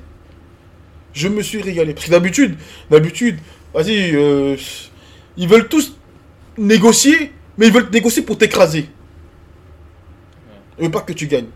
Je 1.12 1.29
me 1.29 1.42
suis 1.42 1.61
régalé. 1.61 1.94
Parce 1.94 2.07
que 2.07 2.11
d'habitude, 2.11 2.57
d'habitude, 2.90 3.38
vas-y, 3.72 4.14
euh, 4.14 4.57
ils 5.37 5.48
veulent 5.48 5.68
tous 5.68 5.96
négocier, 6.57 7.33
mais 7.59 7.66
ils 7.66 7.72
veulent 7.72 7.90
négocier 7.90 8.22
pour 8.22 8.38
t'écraser. 8.38 8.88
Ils 10.78 10.82
veulent 10.82 10.90
pas 10.90 11.00
que 11.02 11.12
tu 11.12 11.26
gagnes. 11.26 11.48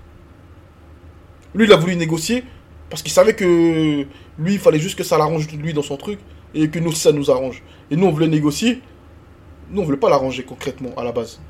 Lui, 1.54 1.64
il 1.66 1.72
a 1.72 1.76
voulu 1.76 1.96
négocier 1.96 2.44
parce 2.90 3.02
qu'il 3.02 3.12
savait 3.12 3.34
que 3.34 4.06
lui, 4.38 4.54
il 4.54 4.58
fallait 4.58 4.78
juste 4.78 4.96
que 4.98 5.04
ça 5.04 5.18
l'arrange 5.18 5.50
lui 5.52 5.72
dans 5.72 5.82
son 5.82 5.96
truc 5.96 6.18
et 6.54 6.68
que 6.68 6.78
nous, 6.78 6.92
ça 6.92 7.12
nous 7.12 7.30
arrange. 7.30 7.62
Et 7.90 7.96
nous, 7.96 8.06
on 8.06 8.10
voulait 8.10 8.28
négocier. 8.28 8.80
Nous, 9.70 9.82
on 9.82 9.84
voulait 9.84 9.96
pas 9.98 10.08
l'arranger 10.10 10.42
concrètement 10.44 10.90
à 10.96 11.04
la 11.04 11.12
base. 11.12 11.40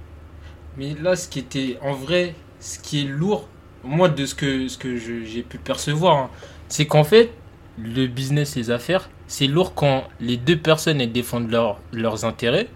Mais 0.77 0.95
là, 1.01 1.15
ce 1.17 1.29
qui 1.29 1.41
était 1.41 1.77
en 1.83 1.93
vrai, 1.93 2.35
ce 2.61 2.79
qui 2.79 3.03
est 3.03 3.09
lourd, 3.09 3.49
moi, 3.85 4.09
de 4.09 4.27
ce 4.27 4.35
que, 4.35 4.67
ce 4.69 4.77
que 4.79 4.97
j'ai 4.97 5.43
pu 5.43 5.59
percevoir, 5.59 6.17
hein, 6.17 6.31
c'est 6.69 6.87
qu'en 6.87 7.05
fait, 7.05 7.31
le 7.79 8.07
business, 8.07 8.57
les 8.57 8.71
affaires, 8.71 9.09
c'est 9.29 9.47
lourd 9.47 9.75
quand 9.75 10.05
les 10.21 10.37
deux 10.37 10.57
personnes 10.59 11.01
elles 11.01 11.13
défendent 11.13 11.51
leur- 11.51 11.81
leurs 11.93 12.25
intérêts, 12.25 12.69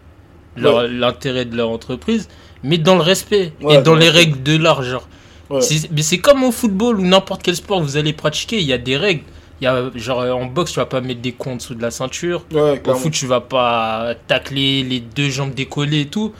l'intérêt 0.87 1.45
de 1.45 1.57
leur 1.57 1.71
entreprise, 1.71 2.29
mais 2.63 2.79
dans 2.79 2.95
le 2.95 3.03
respect 3.03 3.53
Ouais, 3.61 3.77
et 3.77 3.83
dans 3.83 3.95
les 3.95 4.09
règles 4.11 4.43
de 4.43 4.57
l'art, 4.57 4.83
genre. 4.83 5.09
Ouais. 5.51 5.61
Mais 5.91 6.03
c'est 6.03 6.19
comme 6.19 6.45
au 6.45 6.53
football 6.53 7.01
ou 7.01 7.03
n'importe 7.03 7.43
quel 7.43 7.57
sport 7.57 7.83
vous 7.83 7.97
allez 7.97 8.13
pratiquer, 8.13 8.59
il 8.59 8.67
y 8.67 8.73
a 8.73 8.79
des 8.79 8.97
règles. 8.97 9.23
Il 9.61 9.65
y 9.65 9.67
a, 9.67 9.91
genre 9.95 10.21
en 10.37 10.47
boxe, 10.47 10.73
tu 10.73 10.81
vas 10.81 10.87
pas 10.87 11.01
mettre 11.01 11.21
des 11.21 11.33
coups 11.33 11.53
en 11.53 11.57
dessous 11.57 11.75
de 11.75 11.83
la 11.83 11.91
ceinture. 11.91 12.45
Ouais, 12.53 12.83
Au 12.87 12.95
foot, 12.95 13.13
tu 13.13 13.27
vas 13.27 13.41
pas 13.41 14.15
tacler 14.27 14.83
les 14.83 15.01
deux 15.01 15.29
jambes 15.29 15.55
décollées 15.55 16.01
et 16.01 16.07
tout. 16.07 16.33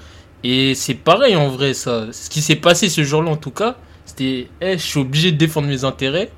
Et 0.45 0.75
c'est 0.75 0.95
pareil 0.95 1.37
en 1.37 1.49
vrai, 1.49 1.75
ça. 1.75 2.07
Ce 2.11 2.29
qui 2.29 2.41
s'est 2.43 2.57
passé 2.57 2.89
ce 2.89 3.05
jour-là, 3.05 3.31
en 3.31 3.37
tout 3.37 3.53
cas, 3.53 3.77
c'était 4.05 4.49
Eh, 4.61 4.73
je 4.73 4.83
suis 4.83 4.99
obligé 4.99 5.31
de 5.31 5.37
défendre 5.37 5.69
mes 5.69 5.85
intérêts. 5.85 6.31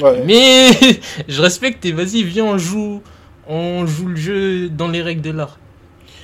Ouais. 0.00 0.22
Mais 0.24 0.70
je 1.28 1.42
respecte 1.42 1.84
et 1.84 1.92
vas-y, 1.92 2.22
viens, 2.22 2.44
on 2.44 2.58
joue, 2.58 3.02
on 3.48 3.84
joue 3.86 4.06
le 4.06 4.16
jeu 4.16 4.68
dans 4.68 4.88
les 4.88 5.02
règles 5.02 5.22
de 5.22 5.30
l'art. 5.32 5.58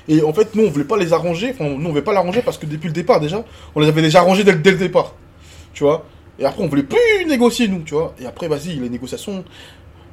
Et 0.09 0.23
en 0.23 0.33
fait, 0.33 0.55
nous, 0.55 0.65
on 0.65 0.71
voulait 0.71 0.85
pas 0.85 0.97
les 0.99 1.13
arranger. 1.13 1.53
Enfin, 1.55 1.65
nous, 1.65 1.87
on 1.87 1.91
voulait 1.91 2.03
pas 2.03 2.13
l'arranger 2.13 2.43
parce 2.43 2.59
que 2.59 2.67
depuis 2.67 2.89
le 2.89 2.93
départ, 2.93 3.21
déjà, 3.21 3.45
on 3.75 3.81
les 3.81 3.89
avait 3.89 4.03
déjà 4.03 4.21
arrangés 4.21 4.45
dès, 4.45 4.53
le- 4.53 4.59
dès 4.59 4.73
le 4.73 4.77
départ. 4.79 5.15
Tu 5.73 5.83
vois? 5.85 6.05
Et 6.39 6.45
après, 6.45 6.63
on 6.63 6.69
voulait 6.69 6.83
plus 6.83 6.99
négocier, 7.27 7.69
nous, 7.69 7.83
tu 7.83 7.95
vois? 7.95 8.15
Et 8.21 8.27
après, 8.27 8.49
vas-y, 8.49 8.75
les 8.77 8.91
négociations, 8.91 9.45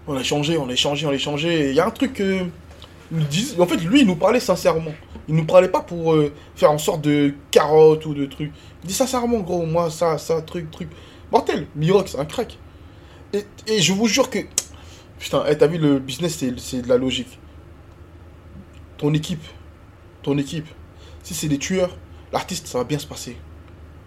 on 0.08 0.16
a 0.16 0.22
échangé, 0.22 0.58
on 0.58 0.70
a 0.70 0.74
échangé, 0.74 1.06
on 1.06 1.10
a 1.10 1.14
échangé. 1.14 1.60
Et 1.68 1.70
Il 1.72 1.76
y 1.76 1.80
a 1.80 1.86
un 1.88 1.92
truc 1.92 2.22
disent- 3.12 3.60
En 3.60 3.66
fait, 3.68 3.78
lui, 3.78 4.02
il 4.02 4.08
nous 4.08 4.16
parlait 4.16 4.40
sincèrement. 4.40 4.94
Il 5.28 5.36
nous 5.36 5.46
parlait 5.46 5.68
pas 5.68 5.82
pour 5.82 6.14
euh, 6.14 6.32
faire 6.56 6.72
en 6.72 6.78
sorte 6.78 7.02
de 7.02 7.34
carotte 7.52 8.06
ou 8.06 8.14
de 8.14 8.26
trucs. 8.26 8.52
Il 8.84 8.88
dit 8.88 8.94
sincèrement, 8.94 9.40
gros, 9.40 9.66
moi, 9.66 9.90
ça, 9.90 10.18
ça, 10.18 10.42
truc, 10.42 10.72
truc. 10.72 10.90
Mortel, 11.32 11.68
Mirox, 11.76 12.16
un 12.18 12.26
crack. 12.26 12.58
Et, 13.34 13.44
et 13.68 13.82
je 13.82 13.94
vous 13.94 14.08
jure 14.08 14.30
que. 14.30 14.40
Putain, 15.20 15.44
eh, 15.50 15.58
t'as 15.58 15.68
vu, 15.68 15.78
le 15.78 16.00
business, 16.00 16.44
c'est 16.58 16.82
de 16.82 16.88
la 16.90 16.98
logique. 16.98 17.38
Ton 18.98 19.14
équipe, 19.14 19.44
ton 20.24 20.38
équipe, 20.38 20.68
si 21.24 21.34
c'est 21.34 21.48
des 21.48 21.58
tueurs, 21.58 21.96
l'artiste, 22.34 22.68
ça 22.68 22.78
va 22.80 22.84
bien 22.84 23.00
se 23.00 23.08
passer. 23.08 23.38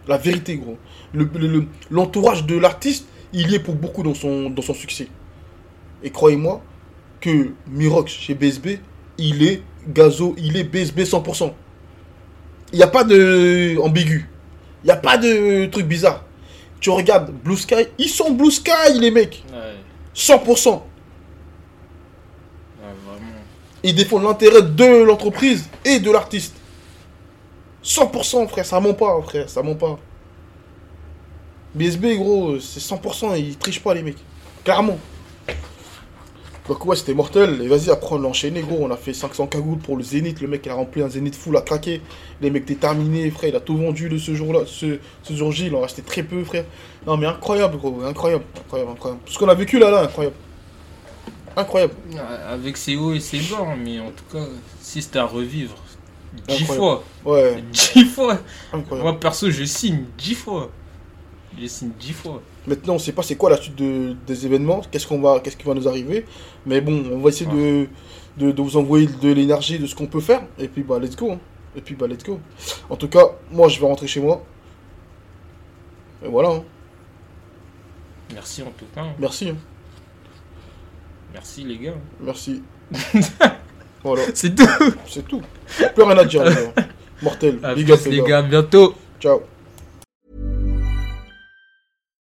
La 0.06 0.16
vérité, 0.18 0.56
gros. 0.56 0.78
Le- 1.12 1.28
le- 1.34 1.46
le- 1.48 1.66
L'entourage 1.90 2.44
de 2.44 2.56
l'artiste, 2.58 3.06
il 3.32 3.54
est 3.54 3.58
pour 3.58 3.74
beaucoup 3.74 4.02
dans 4.02 4.14
son, 4.14 4.50
dans 4.50 4.62
son 4.62 4.74
succès. 4.74 5.08
Et 6.02 6.10
croyez-moi 6.10 6.62
que 7.20 7.52
Mirox 7.68 8.12
chez 8.12 8.34
BSB, 8.34 8.78
il 9.18 9.42
est 9.42 9.62
gazo, 9.88 10.34
il 10.38 10.56
est 10.56 10.64
BSB 10.64 11.00
100%. 11.04 11.52
Il 12.72 12.76
n'y 12.76 12.82
a 12.82 12.88
pas 12.88 13.04
de 13.04 13.78
ambigu. 13.80 14.28
Il 14.82 14.86
n'y 14.86 14.90
a 14.92 14.96
pas 14.96 15.16
de 15.16 15.66
truc 15.66 15.86
bizarre. 15.86 16.24
Tu 16.80 16.90
regardes 16.90 17.30
Blue 17.32 17.56
Sky, 17.56 17.86
ils 17.98 18.08
sont 18.08 18.32
Blue 18.32 18.50
Sky, 18.50 18.98
les 19.00 19.10
mecs. 19.10 19.42
Ouais, 19.52 19.74
100%. 20.14 20.82
Ils 23.84 23.94
défendent 23.94 24.24
l'intérêt 24.24 24.62
de 24.62 25.04
l'entreprise 25.04 25.68
et 25.84 26.00
de 26.00 26.10
l'artiste. 26.10 26.54
100%, 27.84 28.48
frère, 28.48 28.64
ça 28.64 28.80
ment 28.80 28.94
pas, 28.94 29.20
frère, 29.22 29.48
ça 29.48 29.62
ment 29.62 29.74
pas. 29.74 29.98
BSB, 31.74 32.16
gros, 32.16 32.58
c'est 32.60 32.80
100%, 32.80 33.38
ils 33.38 33.58
trichent 33.58 33.82
pas, 33.82 33.92
les 33.92 34.02
mecs. 34.02 34.16
Clairement. 34.64 34.98
Donc, 36.66 36.86
ouais, 36.86 36.96
c'était 36.96 37.12
mortel. 37.12 37.60
Et 37.60 37.68
vas-y, 37.68 37.90
après, 37.90 38.16
on 38.16 38.24
a 38.24 38.60
gros. 38.62 38.78
On 38.80 38.90
a 38.90 38.96
fait 38.96 39.12
500 39.12 39.48
cagoules 39.48 39.80
pour 39.80 39.98
le 39.98 40.02
Zénith. 40.02 40.40
Le 40.40 40.48
mec, 40.48 40.62
il 40.64 40.70
a 40.70 40.74
rempli 40.74 41.02
un 41.02 41.10
Zénith 41.10 41.36
full 41.36 41.54
à 41.58 41.60
craquer. 41.60 42.00
Les 42.40 42.50
mecs 42.50 42.64
déterminés, 42.64 43.30
frère. 43.30 43.50
Il 43.50 43.56
a 43.56 43.60
tout 43.60 43.76
vendu 43.76 44.08
de 44.08 44.16
ce 44.16 44.34
jour-là. 44.34 44.60
Ce, 44.64 44.98
ce 45.22 45.34
jour-J, 45.34 45.66
il 45.66 45.74
en 45.74 45.82
acheté 45.82 46.00
très 46.00 46.22
peu, 46.22 46.42
frère. 46.42 46.64
Non, 47.06 47.18
mais 47.18 47.26
incroyable, 47.26 47.76
gros. 47.76 48.00
Incroyable, 48.02 48.44
incroyable, 48.58 48.92
incroyable. 48.92 49.20
Ce 49.26 49.38
qu'on 49.38 49.48
a 49.48 49.54
vécu 49.54 49.78
là, 49.78 49.90
là, 49.90 50.00
incroyable. 50.04 50.36
Incroyable. 51.56 51.94
Ouais, 52.12 52.18
Avec 52.48 52.76
ses 52.76 52.96
hauts 52.96 53.12
et 53.12 53.20
ses 53.20 53.38
bas, 53.38 53.58
hein, 53.68 53.76
mais 53.82 54.00
en 54.00 54.10
tout 54.10 54.24
cas, 54.32 54.44
si 54.80 55.00
c'était 55.02 55.18
à 55.20 55.26
revivre, 55.26 55.74
10 56.48 56.62
Incroyable. 56.62 56.76
fois. 56.76 57.04
Ouais, 57.24 57.62
10 57.72 58.04
fois. 58.06 58.38
incroyable. 58.72 59.08
Moi, 59.10 59.20
perso, 59.20 59.50
je 59.50 59.64
signe 59.64 60.04
10 60.18 60.34
fois. 60.34 60.70
Je 61.60 61.66
signe 61.66 61.90
10 61.98 62.12
fois. 62.12 62.42
Maintenant, 62.66 62.94
on 62.94 62.98
sait 62.98 63.12
pas 63.12 63.22
c'est 63.22 63.36
quoi 63.36 63.50
la 63.50 63.56
suite 63.58 63.76
de- 63.76 64.16
des 64.26 64.46
événements, 64.46 64.80
qu'est-ce 64.90 65.06
qu'on 65.06 65.20
va, 65.20 65.38
qu'est-ce 65.40 65.56
qui 65.56 65.64
va 65.66 65.74
nous 65.74 65.86
arriver. 65.86 66.24
Mais 66.66 66.80
bon, 66.80 67.04
on 67.12 67.18
va 67.18 67.28
essayer 67.28 67.48
de, 67.50 67.86
de, 68.38 68.50
de 68.50 68.62
vous 68.62 68.76
envoyer 68.76 69.06
de 69.06 69.32
l'énergie, 69.32 69.78
de 69.78 69.86
ce 69.86 69.94
qu'on 69.94 70.06
peut 70.06 70.20
faire. 70.20 70.42
Et 70.58 70.66
puis 70.66 70.82
bah 70.82 70.98
let's 70.98 71.14
go. 71.14 71.30
hein. 71.32 71.38
Et 71.76 71.80
puis 71.82 71.94
bah 71.94 72.06
let's 72.08 72.24
go. 72.24 72.40
En 72.90 72.96
tout 72.96 73.08
cas, 73.08 73.24
moi 73.52 73.68
je 73.68 73.78
vais 73.78 73.86
rentrer 73.86 74.06
chez 74.08 74.20
moi. 74.20 74.42
Et 76.24 76.28
voilà. 76.28 76.48
hein. 76.50 76.62
Merci 78.32 78.62
en 78.62 78.70
tout 78.76 78.86
cas. 78.94 79.04
Merci. 79.18 79.52
Merci 81.34 81.64
les 81.64 81.76
gars. 81.78 81.94
Merci. 82.20 82.62
voilà, 84.02 84.22
C'est 84.34 84.54
tout. 84.54 84.66
c'est 85.06 85.26
tout. 85.26 85.42
Plus 85.94 86.02
rien 86.02 86.16
à 86.18 86.24
dire. 86.24 86.44
les 86.44 86.54
gars. 86.54 86.72
Mortel. 87.22 87.60
À 87.64 87.74
Big 87.74 87.84
plus, 87.86 87.92
up 87.94 88.00
les 88.06 88.22
gars. 88.22 88.42
Bientôt. 88.42 88.94
Ciao. 89.20 89.42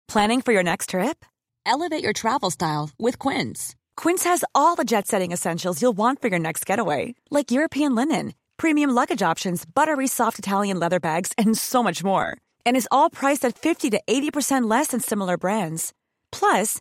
Planning 0.08 0.42
for 0.42 0.52
your 0.52 0.62
next 0.64 0.90
trip? 0.90 1.24
Elevate 1.64 2.02
your 2.02 2.12
travel 2.12 2.50
style 2.50 2.90
with 2.98 3.18
Quince. 3.18 3.74
Quince 3.96 4.24
has 4.24 4.44
all 4.54 4.74
the 4.76 4.84
jet 4.84 5.06
setting 5.06 5.30
essentials 5.32 5.80
you'll 5.80 5.96
want 5.96 6.20
for 6.20 6.28
your 6.28 6.38
next 6.40 6.66
getaway, 6.66 7.14
like 7.30 7.50
European 7.50 7.94
linen, 7.94 8.34
premium 8.56 8.90
luggage 8.90 9.22
options, 9.22 9.64
buttery 9.64 10.06
soft 10.08 10.38
Italian 10.38 10.78
leather 10.80 10.98
bags, 11.00 11.32
and 11.38 11.56
so 11.56 11.82
much 11.82 12.02
more. 12.02 12.36
And 12.66 12.76
is 12.76 12.88
all 12.90 13.08
priced 13.08 13.44
at 13.44 13.56
50 13.56 13.90
to 13.90 14.00
80% 14.06 14.68
less 14.68 14.88
than 14.88 15.00
similar 15.00 15.36
brands. 15.38 15.92
Plus, 16.32 16.80